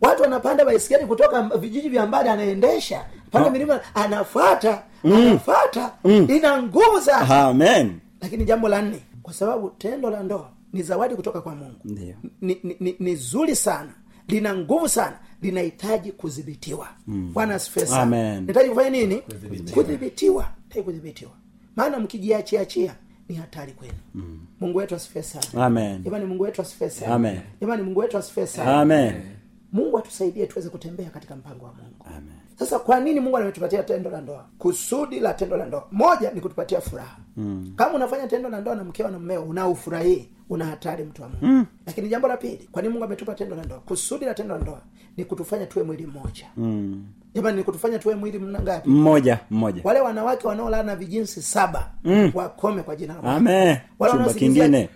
Watu 0.07 0.23
wanapanda 0.23 0.65
baiskeli 0.65 1.07
kutoka 1.07 1.43
vijiji 1.43 1.89
vya 1.89 2.07
mbali 2.07 2.29
anaendesha. 2.29 3.05
Panda 3.31 3.51
milima 3.51 3.81
anafuata 3.95 4.83
anafuata 5.05 5.93
ina 6.29 6.63
nguvu 6.63 7.01
sana 7.01 7.45
amen. 7.45 7.99
Lakini 8.21 8.45
jambo 8.45 8.69
la 8.69 8.83
nne 8.83 9.01
kwa 9.23 9.33
sababu 9.35 9.71
tendo 9.71 10.11
la 10.11 10.23
ndoa 10.23 10.51
ni 10.73 10.83
zawadi 10.83 11.15
kutoka 11.15 11.41
kwa 11.41 11.55
mungu. 11.55 11.81
Ndiyo. 11.85 12.15
ni, 12.41 12.59
ni, 12.63 12.77
ni, 12.81 12.97
ni 12.99 13.17
zuri 13.17 13.57
sana. 13.57 13.93
Lina 14.29 14.55
nguvu 14.57 14.89
sana. 14.89 15.19
Linahitaji 15.43 16.13
kudhibitiwa. 16.13 16.89
Bwana 17.07 17.55
asifiwe 17.55 17.87
sana. 17.87 18.03
Amen. 18.03 18.47
kufanya 18.69 18.91
nini? 18.91 19.23
Kudhibitiwa. 19.75 20.49
Kudhibitiwa. 20.85 21.31
Maana 21.77 21.99
mkijiachiachia 21.99 22.95
ni 23.29 23.35
hatari 23.37 23.73
kwenu. 23.73 23.95
Mungu 24.61 24.79
wetu 24.79 24.95
asifiwe 24.95 25.23
sana. 25.25 25.47
Jamani 26.03 26.25
mungu 26.25 26.43
wetu 26.43 26.63
asifiwe 26.63 26.91
sana. 26.91 27.15
Jamani 27.61 27.83
mungu 27.83 28.01
wetu 28.01 28.19
asifiwe 28.19 28.47
sana. 28.47 28.81
Amen 28.81 29.15
mungu 29.73 29.99
atusaidie 29.99 30.47
tuweze 30.47 30.69
kutembea 30.71 31.11
katika 31.11 31.37
mpango 31.37 31.65
wa 31.65 31.73
mungu. 31.73 32.05
Amen. 32.17 32.35
Sasa 32.59 32.79
kwa 32.79 33.01
nini 33.01 33.21
mungu 33.21 33.37
ametupatia 33.37 33.83
tendo 33.83 34.11
la 34.11 34.21
ndoa? 34.21 34.45
Kusudi 34.59 35.21
la 35.21 35.35
tendo 35.35 35.57
la 35.57 35.67
ndoa. 35.67 35.89
Moja 35.93 36.31
ni 36.31 36.41
kutupatia 36.41 36.81
furaha. 36.81 37.17
Mm. 37.37 37.73
kama 37.77 37.95
unafanya 37.95 38.27
tendo 38.29 38.49
la 38.49 38.61
ndoa 38.61 38.75
na 38.75 38.85
mkeo 38.85 39.09
na 39.09 39.19
mmeo 39.19 39.43
unaofurahii 39.45 40.29
una 40.49 40.65
hatari 40.65 41.05
mtu 41.05 41.23
wa 41.23 41.29
mungu. 41.29 41.47
Mm. 41.47 41.67
lakini 41.87 42.09
jambo 42.09 42.29
la 42.29 42.37
pili 42.37 42.69
kwa 42.73 42.83
nini 42.83 42.93
mungu 42.93 43.05
ametupa 43.05 43.35
tendo 43.35 43.57
la 43.57 43.65
ndoa? 43.65 43.79
Kusudi 43.81 44.25
la 44.25 44.35
tendo 44.35 44.55
la 44.55 44.61
ndoa 44.63 44.81
ni 45.17 45.25
kutufanya 45.25 45.67
tuwe 45.67 45.85
mwili 45.85 46.07
mmoja. 46.07 46.47
Mm. 46.57 47.07
Jamani 47.37 47.57
nikutufanya 47.57 47.99
tuwe 47.99 48.15
mwili 48.15 48.39
mna 48.39 48.61
ngapi? 48.61 48.89
Mmoja 48.91 49.39
mmoja. 49.51 49.81
Wale 49.85 50.01
wanawake 50.01 50.47
wanaolala 50.49 50.83
na 50.83 50.97
vijinsi 50.97 51.43
saba 51.43 51.91
mm. 52.05 52.31
wakome 52.35 52.83
kwa 52.83 52.97
jina 52.97 53.15
la 53.15 53.21
chumba 54.11 54.35
kingine. 54.35 54.89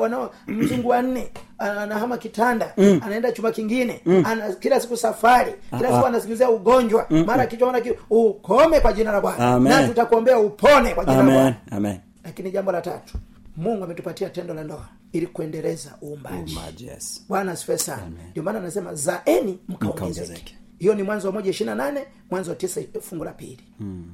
wanao 0.00 0.30
mzungu 0.46 0.88
wa 0.88 1.02
nne 1.02 1.28
ana- 1.58 1.80
anahama 1.82 2.18
kitanda 2.18 2.76
anaenda 2.76 3.32
chumba 3.32 3.52
kingine 3.52 4.00
ana, 4.24 4.52
kila 4.52 4.80
siku 4.80 4.96
safari 4.96 5.52
kila 5.78 5.92
siku 5.92 6.06
anasikilizia 6.06 6.50
ugonjwa 6.50 7.06
mara 7.26 7.46
kichwa 7.46 7.66
mara 7.72 7.80
ki 7.80 7.92
ukome 8.10 8.80
kwa 8.80 8.92
jina 8.92 9.12
la 9.12 9.20
bwana. 9.20 9.58
Na 9.58 9.88
tutakuombea 9.88 10.38
upone 10.38 10.94
kwa 10.94 11.04
jina 11.04 11.16
la 11.16 11.22
bwana. 11.34 11.56
amen. 11.70 11.98
Lakini 12.24 12.50
jambo 12.50 12.72
la 12.72 12.80
tatu 12.80 13.18
mungu 13.56 13.84
ametupatia 13.84 14.30
tendo 14.30 14.54
la 14.54 14.64
ndoa 14.64 14.88
ili 15.12 15.26
kuendeleza 15.26 15.90
uumbaji. 16.02 16.56
Yes. 16.86 17.24
bwana 17.28 17.52
asifiwe 17.52 17.78
sana. 17.78 18.02
Ndio 18.30 18.42
maana 18.42 18.58
anasema 18.58 18.94
zaeni 18.94 19.58
Mkaongezeke. 19.68 20.57
Hiyo 20.78 20.94
ni 20.94 21.02
mwanzo 21.02 21.28
wa 21.28 21.34
moja 21.34 21.50
ishirina 21.50 21.74
nane 21.74 22.06
mwanzo 22.30 22.50
wa 22.50 22.56
tisa 22.56 22.80
fungu 23.00 23.24
la 23.24 23.32
pili. 23.32 23.64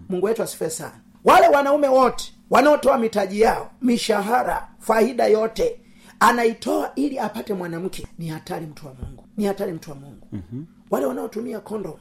Mungu 0.08 0.26
wetu 0.26 0.42
asifiwe 0.42 0.70
sana. 0.70 1.00
Wale 1.24 1.48
wanaume 1.48 1.88
wote 1.88 2.32
wanaotoa 2.50 2.98
mitaji 2.98 3.40
yao 3.40 3.70
mishahara 3.82 4.68
faida 4.78 5.26
yote 5.26 5.80
anaitoa 6.20 6.92
ili 6.94 7.18
apate 7.18 7.54
mwanamke 7.54 8.06
ni 8.18 8.28
hatari 8.28 8.66
mtu 8.66 8.86
wa 8.86 8.94
mungu. 8.94 9.24
Ni 9.36 9.44
hatari 9.44 9.72
mtu 9.72 9.90
wa 9.90 9.96
mungu. 9.96 10.26
Mm-hmm. 10.32 10.66
wale 10.90 11.06
wanaotumia 11.06 11.60
kondom 11.60 11.94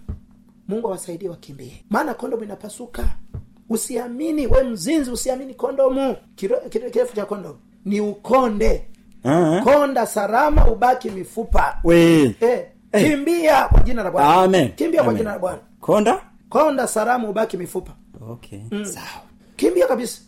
mungu 0.67 0.87
awasaidie 0.87 1.29
wakimbie. 1.29 1.83
Maana 1.89 2.13
kondomu 2.13 2.43
inapasuka. 2.43 3.03
Usiamini 3.69 4.47
we 4.47 4.63
mzinzi 4.63 5.11
usiamini 5.11 5.53
kondomu 5.53 6.15
kirefu 6.69 7.15
cha 7.15 7.25
kondomu 7.25 7.59
ni 7.85 8.01
ukonde. 8.01 8.87
Ah, 9.23 9.61
konda 9.63 10.05
salama 10.05 10.67
ubaki 10.71 11.09
mifupa. 11.09 11.77
We. 11.83 12.21
Eh, 12.41 12.65
kimbia 12.99 13.67
kwa 13.67 13.79
jina 13.79 14.03
la 14.03 14.11
bwana. 14.11 14.33
Amen. 14.33 14.71
kimbia 14.71 14.99
kwa 15.03 15.09
Amen. 15.09 15.17
jina 15.17 15.31
la 15.31 15.39
bwana. 15.39 15.59
Konda? 15.79 16.21
Konda 16.49 16.87
salamu 16.87 17.29
ubaki 17.29 17.57
mifupa. 17.57 17.91
Okay. 18.29 18.59
Sawa. 18.83 19.05
Kimbia 19.55 19.87
kabisa. 19.87 20.21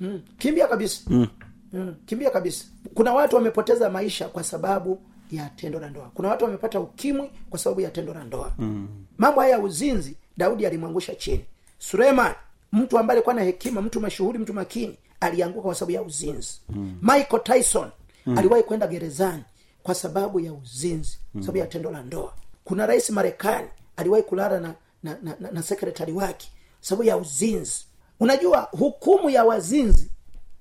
Mm. 0.00 0.20
kimbia 0.38 0.66
kabisa. 0.66 1.00
Mm. 1.06 1.26
Mm. 1.72 1.94
kimbia 2.06 2.30
kabisa. 2.30 2.64
Kuna 2.94 3.12
watu 3.14 3.36
wamepoteza 3.36 3.90
maisha 3.90 4.28
kwa 4.28 4.44
sababu 4.44 5.00
ya 5.30 5.48
tendo 5.56 5.80
la 5.80 5.90
ndoa. 5.90 6.10
Kuna 6.14 6.28
watu 6.28 6.44
wamepata 6.44 6.80
ukimwi 6.80 7.30
kwa 7.50 7.58
sababu 7.58 7.80
ya 7.80 7.90
tendo 7.90 8.14
la 8.14 8.24
ndoa. 8.24 8.52
Mm. 8.58 8.88
mambo 9.18 9.40
haya 9.40 9.52
ya 9.52 9.58
uzinzi 9.60 10.16
daudi 10.36 10.66
alimwangusha 10.66 11.14
chini. 11.14 11.44
Suleiman 11.78 12.32
mtu 12.72 12.98
ambaye 12.98 13.16
alikuwa 13.18 13.34
na 13.34 13.42
hekima 13.42 13.82
mtu 13.82 14.00
mashuhuri 14.00 14.38
mtu 14.38 14.54
makini 14.54 14.96
alianguka 15.20 15.62
kwa 15.62 15.74
sababu 15.74 15.92
ya 15.92 16.02
uzinzi. 16.02 16.60
Mm. 16.68 16.98
michael 17.02 17.42
tyson 17.42 17.88
mm. 18.26 18.38
aliwahi 18.38 18.62
kwenda 18.62 18.86
gerezani 18.86 19.42
kwa 19.88 19.94
sababu 19.94 20.40
ya 20.40 20.52
uzinzi 20.52 21.18
mm. 21.34 21.42
sababu 21.42 21.58
ya 21.58 21.66
tendo 21.66 21.90
la 21.90 22.02
ndoa. 22.02 22.32
Kuna 22.64 22.86
rais 22.86 23.10
marekani 23.10 23.68
aliwahi 23.96 24.22
kulala 24.22 24.60
na 24.60 24.74
na, 25.02 25.18
na, 25.22 25.36
na, 25.40 25.50
na 25.50 25.62
sekretari 25.62 26.12
wake 26.12 26.50
sababu 26.80 27.08
ya 27.08 27.16
uzinzi. 27.16 27.86
Unajua 28.20 28.60
hukumu 28.70 29.30
ya 29.30 29.44
wazinzi 29.44 30.10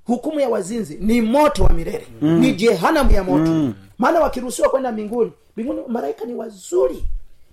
hukumu 0.05 0.39
ya 0.39 0.49
wazinzi 0.49 0.97
ni 1.01 1.21
moto 1.21 1.63
wa 1.63 1.73
milele. 1.73 2.07
Mm. 2.21 2.39
ni 2.39 2.53
jehanamu 2.53 3.11
ya 3.11 3.23
moto. 3.23 3.51
Mm. 3.51 3.73
maana 3.97 4.19
wakiruhusiwa 4.19 4.69
kwenda 4.69 4.91
mbinguni 4.91 5.31
mbinguni 5.53 5.81
malaika 5.87 6.25
ni 6.25 6.33
wazuri. 6.33 7.05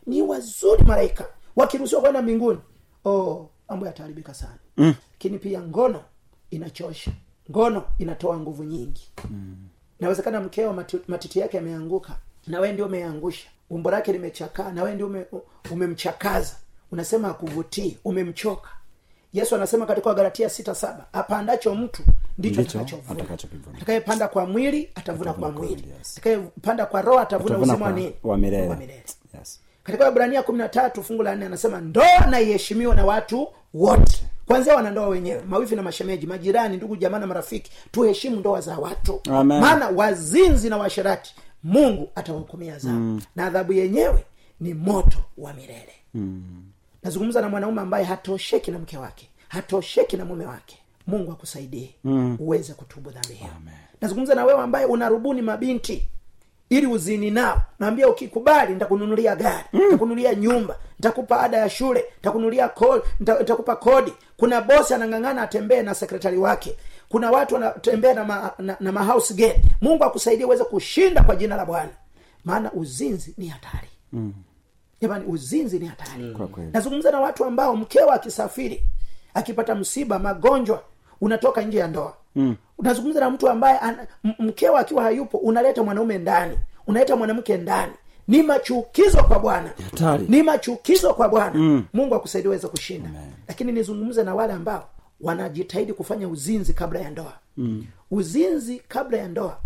Ni 0.07 0.23
wazuri 0.23 0.83
malaika. 0.85 1.27
Wakiruhusiwa 1.57 2.01
kwenda 2.01 2.23
mbinguni 2.23 2.59
oh 3.05 3.51
mambo 3.69 3.87
yataharibika 3.87 4.35
sana. 4.35 4.59
Lakini 5.13 5.39
pia 5.39 5.63
ngono 5.63 6.01
inachosha. 6.51 7.11
Ngono 7.51 7.85
inatoa 7.99 8.39
nguvu 8.39 8.65
nyingi 8.65 9.11
inawezekana 10.05 10.40
mkeo 10.40 10.73
mati- 10.73 11.01
matiti 11.09 11.38
yake 11.38 11.57
yameanguka 11.57 12.17
na 12.47 12.61
wee 12.61 12.73
ndio 12.73 12.87
umeangusha. 12.87 13.49
Umbo 13.71 13.90
lake 13.90 14.12
limechakaa 14.12 14.73
na 14.73 14.83
wee 14.83 14.95
ndio 14.95 15.07
ume, 15.07 15.25
umemchakaza. 15.71 16.55
Unasema 16.93 17.29
akuvutii 17.31 17.99
umemchoka. 18.05 18.69
Yesu 19.33 19.55
anasema 19.55 19.87
katika 19.87 20.09
wagalatia 20.09 20.51
sita 20.51 20.75
saba 20.75 21.07
apandacho 21.12 21.75
mtu 21.75 22.03
ndicho 22.38 22.61
atakachovuna. 22.61 23.11
atakayepanda 23.77 24.29
kwa 24.29 24.47
mwili 24.47 24.90
atavuna 24.95 25.33
kwa 25.33 25.51
mwili. 25.51 25.85
yes. 25.99 26.12
atakayepanda 26.12 26.87
kwa 26.87 27.03
roho 27.03 27.19
atavuna 27.19 27.59
uzima 27.59 27.87
wa 28.23 28.37
milele. 28.37 28.69
Yes. 29.38 29.61
katika 29.85 30.09
wibrania 30.09 30.43
kumi 30.43 30.59
na 30.59 30.69
tatu 30.69 31.03
fungu 31.03 31.23
la 31.23 31.37
nne 31.37 31.47
anasema 31.47 31.81
ndoa 31.81 32.27
naiheshimiwa 32.31 32.95
na 32.95 33.05
watu 33.05 33.49
wote 33.75 34.23
kwanzia 34.47 34.77
wanandoa 34.77 35.09
wenyewe 35.09 35.43
mawifi 35.49 35.77
na 35.77 35.83
mashemeji 35.83 36.27
majirani 36.27 36.77
ndugu 36.77 36.97
jamaa 36.97 37.19
na 37.19 37.27
marafiki 37.27 37.73
tuheshimu 37.91 38.37
ndoa 38.37 38.61
za 38.61 38.79
watu. 38.79 39.21
Maana 39.45 39.89
wazinzi 39.89 40.71
na 40.71 40.77
washarati 40.77 41.35
mungu 41.63 42.11
atawahukumia 42.15 42.79
zao. 42.79 42.93
Mm. 42.93 43.21
na 43.37 43.47
adhabu 43.47 43.73
yenyewe 43.73 44.25
ni 44.61 44.75
moto 44.75 45.19
wa 45.39 45.53
milele. 45.53 45.93
Mm. 46.15 46.43
nazungumza 47.03 47.41
na 47.41 47.49
mwanaume 47.49 47.81
ambaye 47.81 48.05
hatosheki 48.05 48.71
na 48.71 48.79
mke 48.79 48.99
wake 48.99 49.29
hatosheki 49.49 50.17
na 50.17 50.25
mume 50.25 50.47
wake. 50.47 50.79
Mungu 51.07 51.33
akusaidie 51.33 51.95
mm. 52.05 52.37
uweze 52.41 52.73
kutubu 52.75 53.11
dhambi 53.11 53.35
hiyo. 53.35 53.51
Nazungumza 54.01 54.35
na 54.35 54.45
wewe 54.45 54.61
ambaye 54.63 54.87
unarubuni 54.87 55.43
mabinti 55.43 56.09
ili 56.71 56.87
uzini 56.87 57.31
nao. 57.31 57.63
Naambia 57.79 58.09
ukikubali 58.09 58.73
nitakununulia 58.75 59.37
gari 59.37 59.65
nitakununulia 59.73 60.35
nyumba 60.35 60.77
nitakupa 60.99 61.41
ada 61.41 61.57
ya 61.57 61.71
shule 61.71 62.05
nitakununulia 62.17 62.69
kodi 62.69 63.05
nitakupa 63.21 63.77
kodi 63.77 64.13
kuna 64.37 64.61
bosi 64.61 64.94
anang'ang'ana 64.94 65.42
atembee 65.42 65.83
na 65.83 65.94
sekretari 65.94 66.37
wake. 66.38 66.77
Kuna 67.09 67.31
watu 67.31 67.55
wanatembea 67.55 68.14
na, 68.14 68.25
ma, 68.25 68.53
na, 68.59 68.77
na 68.81 68.92
mahouse 68.92 69.35
gate. 69.35 69.61
Mungu 69.81 70.05
akusaidie 70.05 70.47
uweze 70.47 70.64
kushinda 70.64 71.23
kwa 71.23 71.37
jina 71.37 71.57
la 71.57 71.64
bwana. 71.66 71.90
Maana 72.44 72.73
uzinzi 72.73 73.35
ni 73.38 73.49
hatari. 73.49 73.88
Jamani 75.01 75.25
uzinzi 75.27 75.79
ni 75.79 75.87
hatari. 75.87 76.23
Mm. 76.23 76.70
nazungumza 76.73 77.11
na 77.11 77.20
watu 77.20 77.44
ambao 77.44 77.77
mkeo 77.77 78.11
akisafiri 78.12 78.85
akipata 79.35 79.75
msiba 79.75 80.18
magonjwa 80.18 80.83
unatoka 81.20 81.62
nje 81.62 81.79
ya 81.79 81.87
ndoa. 81.88 82.14
Mm. 82.37 82.57
unazungumza 82.79 83.20
na 83.20 83.31
mtu 83.31 83.49
ambaye 83.49 83.81
mkeo 84.38 84.77
akiwa 84.77 85.03
hayupo 85.03 85.38
unaleta 85.38 85.83
mwanaume 85.83 86.18
ndani 86.18 86.59
unaleta 86.87 87.16
mwanamke 87.16 87.57
ndani 87.57 87.92
ni 88.29 88.43
machukizo 88.43 89.25
kwa 89.25 89.39
bwana. 89.39 89.73
Ni 90.29 90.43
machukizo 90.43 91.15
kwa 91.15 91.29
bwana. 91.29 91.55
Mm. 91.55 91.85
mungu 91.93 92.15
akusaidi 92.15 92.49
uweze 92.49 92.69
kushinda. 92.69 93.11
Lakini 93.49 93.73
nizungumze 93.73 94.23
na 94.25 94.35
wale 94.35 94.53
ambao 94.53 94.89
wanajitahidi 95.21 95.93
kufanya 95.93 96.29
uzinzi 96.29 96.73
kabla 96.73 97.01
ya 97.01 97.11
ndoa. 97.11 97.33
Mm. 97.57 97.87
uzinzi 98.11 98.83
kabla 98.89 99.19
ya 99.19 99.29
ndoa 99.29 99.59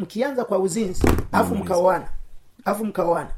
mkianza 0.00 0.44
kwa 0.44 0.58
uzinzi 0.58 1.02
alafu 1.32 1.54
mkaoana 1.54 2.08
alafu 2.64 2.84
mkaoana 2.84 3.30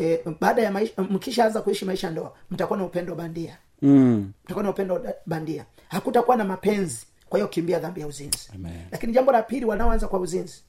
e, 0.00 0.20
baada 0.40 0.62
ya 0.62 0.70
maisha 0.72 1.02
mkishaanza 1.02 1.62
kuishi 1.62 1.84
maisha 1.84 2.10
ndoa 2.10 2.32
mtakuwa 2.50 2.78
na 2.78 2.84
upendo 2.84 3.14
bandia. 3.14 3.56
Mm. 3.82 4.32
mtakuwa 4.44 4.62
na 4.64 4.70
upendo 4.70 5.02
bandia. 5.26 5.64
Hakutakuwa 5.88 6.36
na 6.36 6.44
mapenzi 6.44 7.06
kwa 7.28 7.38
hiyo 7.38 7.48
kimbia 7.48 7.78
dhambi 7.78 8.00
ya 8.00 8.06
uzinzi. 8.06 8.48
Amen. 8.54 8.72
lakini 8.90 9.12
jambo 9.12 9.32
la 9.32 9.42
pili 9.42 9.64
wanaoanza 9.64 10.08
kwa 10.08 10.20
uzinzi 10.20 10.62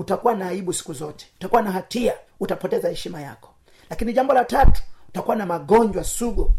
utakuwa 0.00 0.34
na 0.34 0.48
aibu 0.48 0.72
siku 0.72 0.92
zote 0.92 1.26
utakuwa 1.36 1.62
na 1.62 1.72
hatia 1.72 2.14
utapoteza 2.40 2.88
heshima 2.88 3.20
yako 3.20 3.50
lakini 3.90 4.12
jambo 4.12 4.32
la 4.34 4.44
tatu 4.44 4.82
utakuwa 5.08 5.36
na 5.36 5.46
magonjwa 5.46 6.04
sugu 6.04 6.50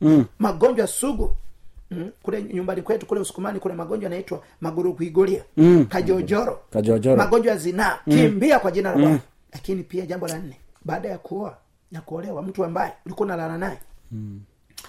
mm. 0.00 0.24
magonjwa 0.38 0.86
sugu 0.86 1.36
Mm. 1.90 2.10
kule 2.22 2.42
nyumbani 2.42 2.82
kwetu 2.82 3.06
kule 3.06 3.20
usukumani 3.20 3.60
kuna 3.60 3.74
magonjwa 3.74 4.04
yanaitwa 4.10 4.42
magurukuigulia 4.60 5.44
mm. 5.56 5.84
kajojoro 5.86 6.60
Kajojoro. 6.70 7.16
magonjwa 7.16 7.52
ya 7.52 7.58
zinaa 7.58 7.98
mm. 8.06 8.14
kimbia 8.16 8.58
kwa 8.58 8.70
jina 8.70 8.90
la 8.90 8.96
bwana 8.98 9.20
lakini 9.52 9.82
pia 9.82 10.06
jambo 10.06 10.28
la 10.28 10.38
nne 10.38 10.56
baada 10.84 11.08
ya 11.08 11.18
kuoa 11.18 11.56
na 11.92 12.00
kuolewa 12.00 12.42
mtu 12.42 12.64
ambaye 12.64 12.92
ulikuwa 13.06 13.26
unalala 13.26 13.58
naye 13.58 13.78
mm. 14.12 14.40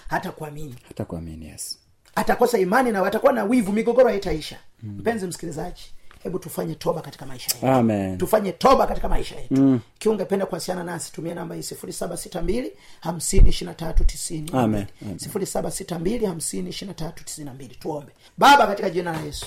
hata 0.08 0.32
kuamini 0.32 0.74
hata 0.88 1.04
kuamini 1.04 1.46
yes 1.46 1.78
atakosa 2.14 2.58
imani 2.58 2.92
na 2.92 3.02
watakuwa 3.02 3.32
na 3.32 3.44
wivu 3.44 3.72
migogoro 3.72 4.08
haitaisha 4.08 4.58
mpenzi 4.82 5.26
msikilizaji 5.26 5.92
hebu 6.26 6.38
tufanye 6.38 6.74
toba 6.74 7.00
katika 7.00 7.26
maisha 7.26 7.50
yetu. 7.54 7.66
Amen. 7.66 8.18
Tufanye 8.18 8.52
toba 8.52 8.86
katika 8.86 9.08
maisha 9.08 9.36
yetu. 9.36 9.54
Mm. 9.54 9.80
kiwa 9.98 10.14
ungependa 10.14 10.46
kuwasiliana 10.46 10.84
nasi 10.92 11.12
tumia 11.12 11.34
namba 11.34 11.54
hii 11.54 11.62
sifuri 11.62 11.92
saba 11.92 12.16
sita 12.16 12.42
mbili 12.42 12.72
hamsini 13.00 13.48
ishiri 13.48 13.66
na 13.68 13.74
tatu 13.74 14.04
tisini 14.04 14.50
Amen. 14.52 14.86
Sifuri 15.16 15.46
saba 15.46 15.70
sita 15.70 15.98
mbili 15.98 16.26
hamsini 16.26 16.70
ishiri 16.70 16.88
na 16.88 16.94
tatu 16.94 17.24
tisini 17.24 17.44
na 17.44 17.54
mbili. 17.54 17.74
Tuombe. 17.74 18.12
Baba 18.38 18.66
katika 18.66 18.90
jina 18.90 19.12
la 19.12 19.20
yesu 19.20 19.46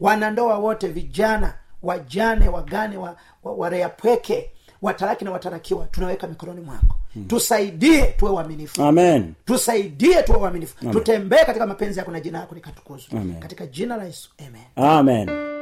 wanandoa 0.00 0.58
wote 0.58 0.88
vijana 0.88 1.54
wajane 1.82 2.48
wagane 2.48 2.96
wa, 2.96 3.16
wa, 3.44 3.52
wareapweke 3.52 4.50
wataraki 4.82 5.24
na 5.24 5.30
watarakiwa 5.30 5.86
tunaweka 5.86 6.26
mikononi 6.26 6.60
mwako. 6.60 6.96
Hmm. 7.14 7.24
tusaidie 7.24 8.02
tuwe 8.02 8.30
uaminifu 8.30 8.82
amen. 8.82 9.34
Tusaidie 9.44 10.22
tuwe 10.22 10.38
uaminifu 10.38 10.90
tutembee 10.90 11.44
katika 11.44 11.66
mapenzi 11.66 11.98
yako 11.98 12.10
na 12.10 12.20
jina 12.20 12.38
yako 12.38 12.54
likatukuzwa 12.54 13.20
katika 13.40 13.66
jina 13.66 13.96
la 13.96 14.04
yesu. 14.04 14.30
Amen. 14.38 14.62
Amen 14.76 15.53